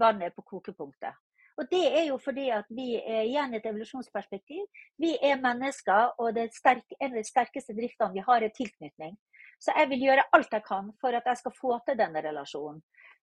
[0.00, 1.14] vannet er på kokepunktet.
[1.58, 4.66] Og Det er jo fordi at vi er igjen et evolusjonsperspektiv.
[4.98, 9.16] Vi er mennesker, og det sterke, en av de sterkeste driftene vi har, er tilknytning.
[9.58, 12.78] Så jeg vil gjøre alt jeg kan for at jeg skal få til denne relasjonen.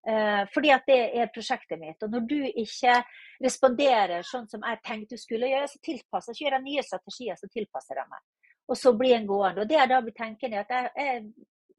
[0.07, 2.03] Eh, fordi at det er prosjektet mitt.
[2.03, 2.97] Og når du ikke
[3.41, 7.51] responderer sånn som jeg tenkte du skulle gjøre, så tilpasser så jeg nye strategier som
[7.53, 8.21] tilpasser jeg meg.
[8.67, 9.63] Og så blir en gående.
[9.63, 11.23] Og det er da vi tenker at jeg, jeg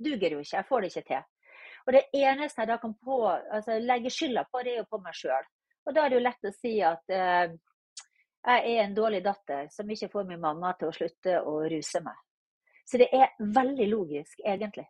[0.08, 1.28] duger jo ikke, jeg får det ikke til.
[1.86, 5.02] Og det eneste jeg da kan på, altså legge skylda på, det er jo på
[5.04, 5.46] meg sjøl.
[5.86, 7.54] Og da er det jo lett å si at eh,
[8.46, 12.02] Jeg er en dårlig datter som ikke får min mamma til å slutte å ruse
[12.02, 12.18] meg.
[12.86, 14.86] Så det er veldig logisk, egentlig.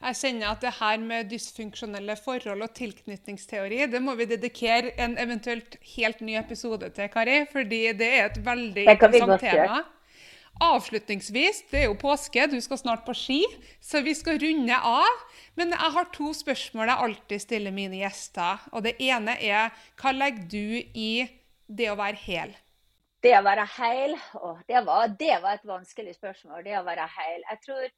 [0.00, 5.16] Jeg kjenner at det her med dysfunksjonelle forhold og tilknytningsteori, det må vi dedikere en
[5.20, 7.38] eventuelt helt ny episode til, Kari.
[7.52, 9.80] Fordi det er et veldig interessant tema.
[10.60, 13.38] Avslutningsvis, det er jo påske, du skal snart på ski,
[13.80, 15.22] så vi skal runde av.
[15.56, 18.60] Men jeg har to spørsmål jeg alltid stiller mine gjester.
[18.76, 21.12] Og det ene er hva legger du i
[21.64, 22.52] det å være hel?
[23.24, 24.14] Det å være heil,
[24.68, 26.62] det var, det var et vanskelig spørsmål.
[26.64, 27.42] Det å være hel.
[27.50, 27.88] Jeg tror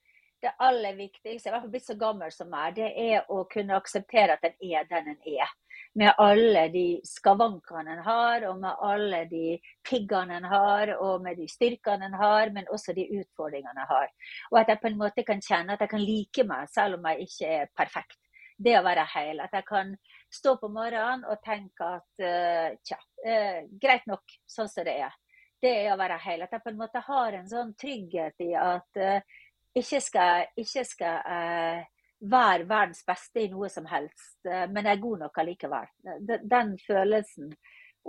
[0.42, 3.78] det aller viktigste, i hvert fall blitt så gammel som meg, det er å kunne
[3.78, 5.50] akseptere at en er den en er.
[5.94, 11.36] Med alle de skavankene en har, og med alle de piggene en har, og med
[11.36, 14.08] de styrkene en har, men også de utfordringene en har.
[14.50, 17.10] Og at jeg på en måte kan kjenne at jeg kan like meg, selv om
[17.10, 18.18] jeg ikke er perfekt.
[18.56, 19.44] Det å være heil.
[19.44, 19.92] At jeg kan
[20.32, 25.16] stå på morgenen og tenke at uh, tja, uh, greit nok sånn som det er.
[25.62, 26.44] Det er å være heil.
[26.46, 29.40] At jeg på en måte har en sånn trygghet i at uh,
[29.76, 31.84] ikke skal, ikke skal
[32.22, 35.88] være verdens beste i noe som helst, uh, men jeg er god nok allikevel.
[36.28, 37.54] Den, den følelsen.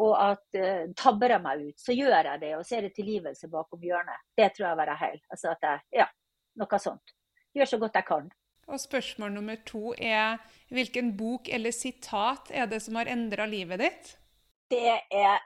[0.03, 2.95] Og at uh, tabber jeg meg ut, så gjør jeg det, og så er det
[2.97, 4.23] tilgivelse bakom hjørnet.
[4.37, 5.19] Det tror jeg være heil.
[5.29, 6.07] Altså at jeg, ja,
[6.61, 7.13] noe sånt.
[7.53, 8.31] Gjør så godt jeg kan.
[8.67, 10.37] Og spørsmål nummer to er
[10.71, 14.13] hvilken bok eller sitat er det som har endra livet ditt?
[14.71, 15.41] Det er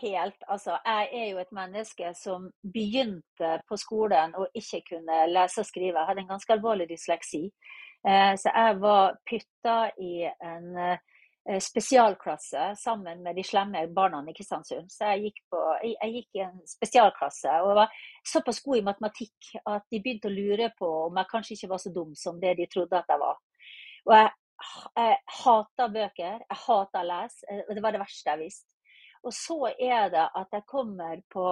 [0.00, 5.60] helt Altså, jeg er jo et menneske som begynte på skolen og ikke kunne lese
[5.60, 5.98] og skrive.
[5.98, 7.50] Jeg hadde en ganske alvorlig dysleksi.
[8.08, 14.34] Eh, så jeg var pytta i en eh, spesialklasse sammen med de slemme barna i
[14.36, 14.88] Kristiansund.
[14.92, 19.52] Så jeg gikk, på, jeg gikk, i en spesialklasse og var såpass god i matematikk
[19.64, 22.56] at de begynte å lure på om jeg kanskje ikke var så dum som det
[22.60, 23.40] de trodde at jeg var.
[24.08, 24.34] Og jeg,
[24.96, 28.68] jeg hata bøker, jeg hata å lese, eh, og det var det verste jeg visste.
[29.20, 31.44] Og så er det at jeg kommer på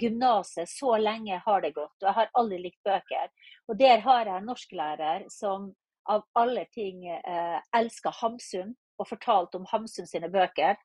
[0.00, 1.94] gymnaset, så lenge har det gått.
[2.02, 3.30] Og jeg har aldri likt bøker.
[3.72, 5.70] Og der har jeg en norsklærer som
[6.10, 10.76] av alle ting eh, elska Hamsun, og fortalte om Hamsun sine bøker.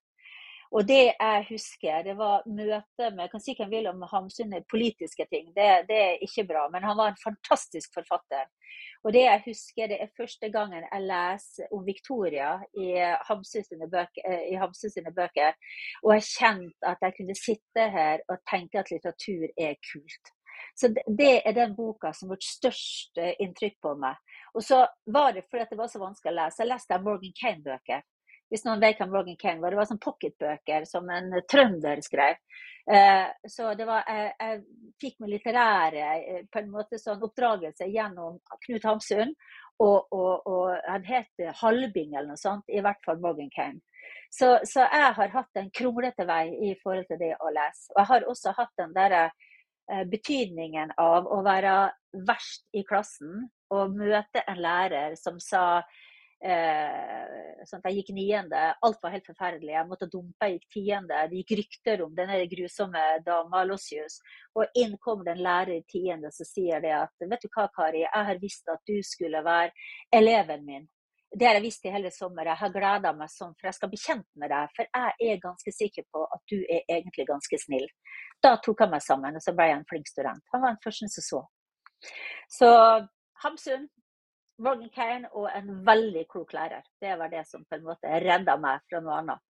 [0.69, 4.03] Og det jeg husker, det var møte med Jeg kan si hva jeg vil om
[4.11, 6.67] Hamsun politiske ting, det, det, er ikke bra.
[6.69, 8.45] Men han var en fantastisk forfatter.
[9.03, 12.91] Og det jeg husker, det er første gangen jeg leser om Victoria i
[13.29, 15.55] Hamsun sine bøker, sine bøker
[16.03, 20.35] og jeg kjente at jeg kunne sitte her og tenke at litteratur er kult.
[20.75, 24.19] Så det er den boka som har gjort størst inntrykk på meg.
[24.59, 26.59] Og så var det fordi det var så vanskelig å lese.
[26.65, 28.01] Jeg leste Morgan Kane-bøker.
[28.51, 29.71] Hvis noen vet hvem Morgan Kane var.
[29.71, 32.39] Det var sånn pocketbøker som en trønder skrev.
[32.91, 37.87] Eh, så det var, jeg, jeg fikk min litterære eh, på en måte sånn oppdragelse
[37.87, 39.31] gjennom Knut Hamsun.
[39.79, 43.79] Og, og, og han het Halbing eller noe sånt, i hvert fall Morgan Kane.
[44.33, 47.87] Så, så, jeg har hatt en kronglete vei i forhold til det å lese.
[47.93, 51.77] Og jeg har også hatt den derre eh, betydningen av å være
[52.27, 55.81] verst i klassen og møte en lærer som sa
[56.39, 58.59] Eh, sånn jeg gikk niende.
[58.85, 59.73] Alt var helt forferdelig.
[59.73, 61.23] Jeg måtte dumpe, jeg gikk tiende.
[61.27, 64.21] Det gikk rykter om denne grusomme dama Lossius.
[64.55, 67.67] Og inn kommer det en lærer i tiende som sier det at vet du hva,
[67.75, 69.75] Kari, jeg har visst at du skulle være
[70.15, 70.87] eleven min.
[71.29, 72.47] Det har jeg visst i hele sommer.
[72.47, 74.71] Jeg har gleda meg sånn, for jeg skal bli kjent med deg.
[74.77, 77.85] For jeg er ganske sikker på at du er egentlig ganske snill.
[78.41, 80.41] Da tok han meg sammen, og så ble jeg en flink student.
[80.55, 81.45] Han var den første som så.
[82.49, 82.69] Så
[83.43, 83.87] Hamsun,
[84.95, 86.83] Kane og en veldig klok lærer.
[86.99, 89.43] Det var det som på en måte redda meg fra noe annet.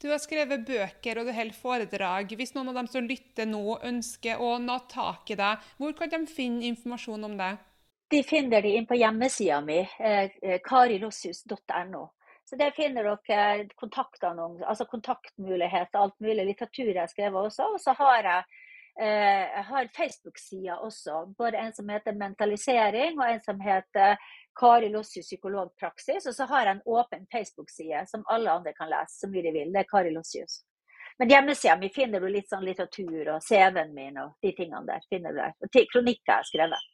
[0.00, 2.30] Du har skrevet bøker og du holder foredrag.
[2.36, 6.12] Hvis noen av dem som lytter nå, ønsker å nå tak i deg, hvor kan
[6.14, 7.50] de finne informasjon om det?
[8.08, 10.60] De finner det inn på hjemmesida mi, eh, eh
[12.48, 17.74] Så Der finner dere kontaktannonser, altså kontaktmuligheter, alt mulig litteratur jeg har skrevet også.
[17.74, 18.44] Og så har jeg
[18.98, 21.34] jeg har Facebook-sider også.
[21.38, 24.16] Både en som heter Mentalisering, og en som heter
[24.58, 26.26] Kari Lossius psykologpraksis.
[26.26, 29.54] Og så har jeg en åpen Facebook-side som alle andre kan lese så mye de
[29.54, 29.72] vil.
[29.72, 30.64] Det er Kari Lossius.
[31.18, 35.02] Men hjemmesida mi finner du litt sånn litteratur og CV-en min og de tingene der.
[35.10, 35.54] finner du der.
[35.62, 36.86] Og kronikker jeg har skrevet.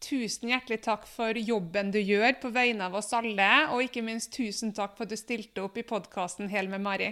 [0.00, 4.32] Tusen hjertelig takk for jobben du gjør på vegne av oss alle, og ikke minst
[4.36, 7.08] tusen takk for at du stilte opp i podkasten Hel med Mari.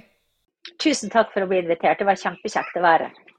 [0.82, 1.98] Tusen takk for å bli invitert.
[1.98, 3.35] Det var kjempekjekt å være her.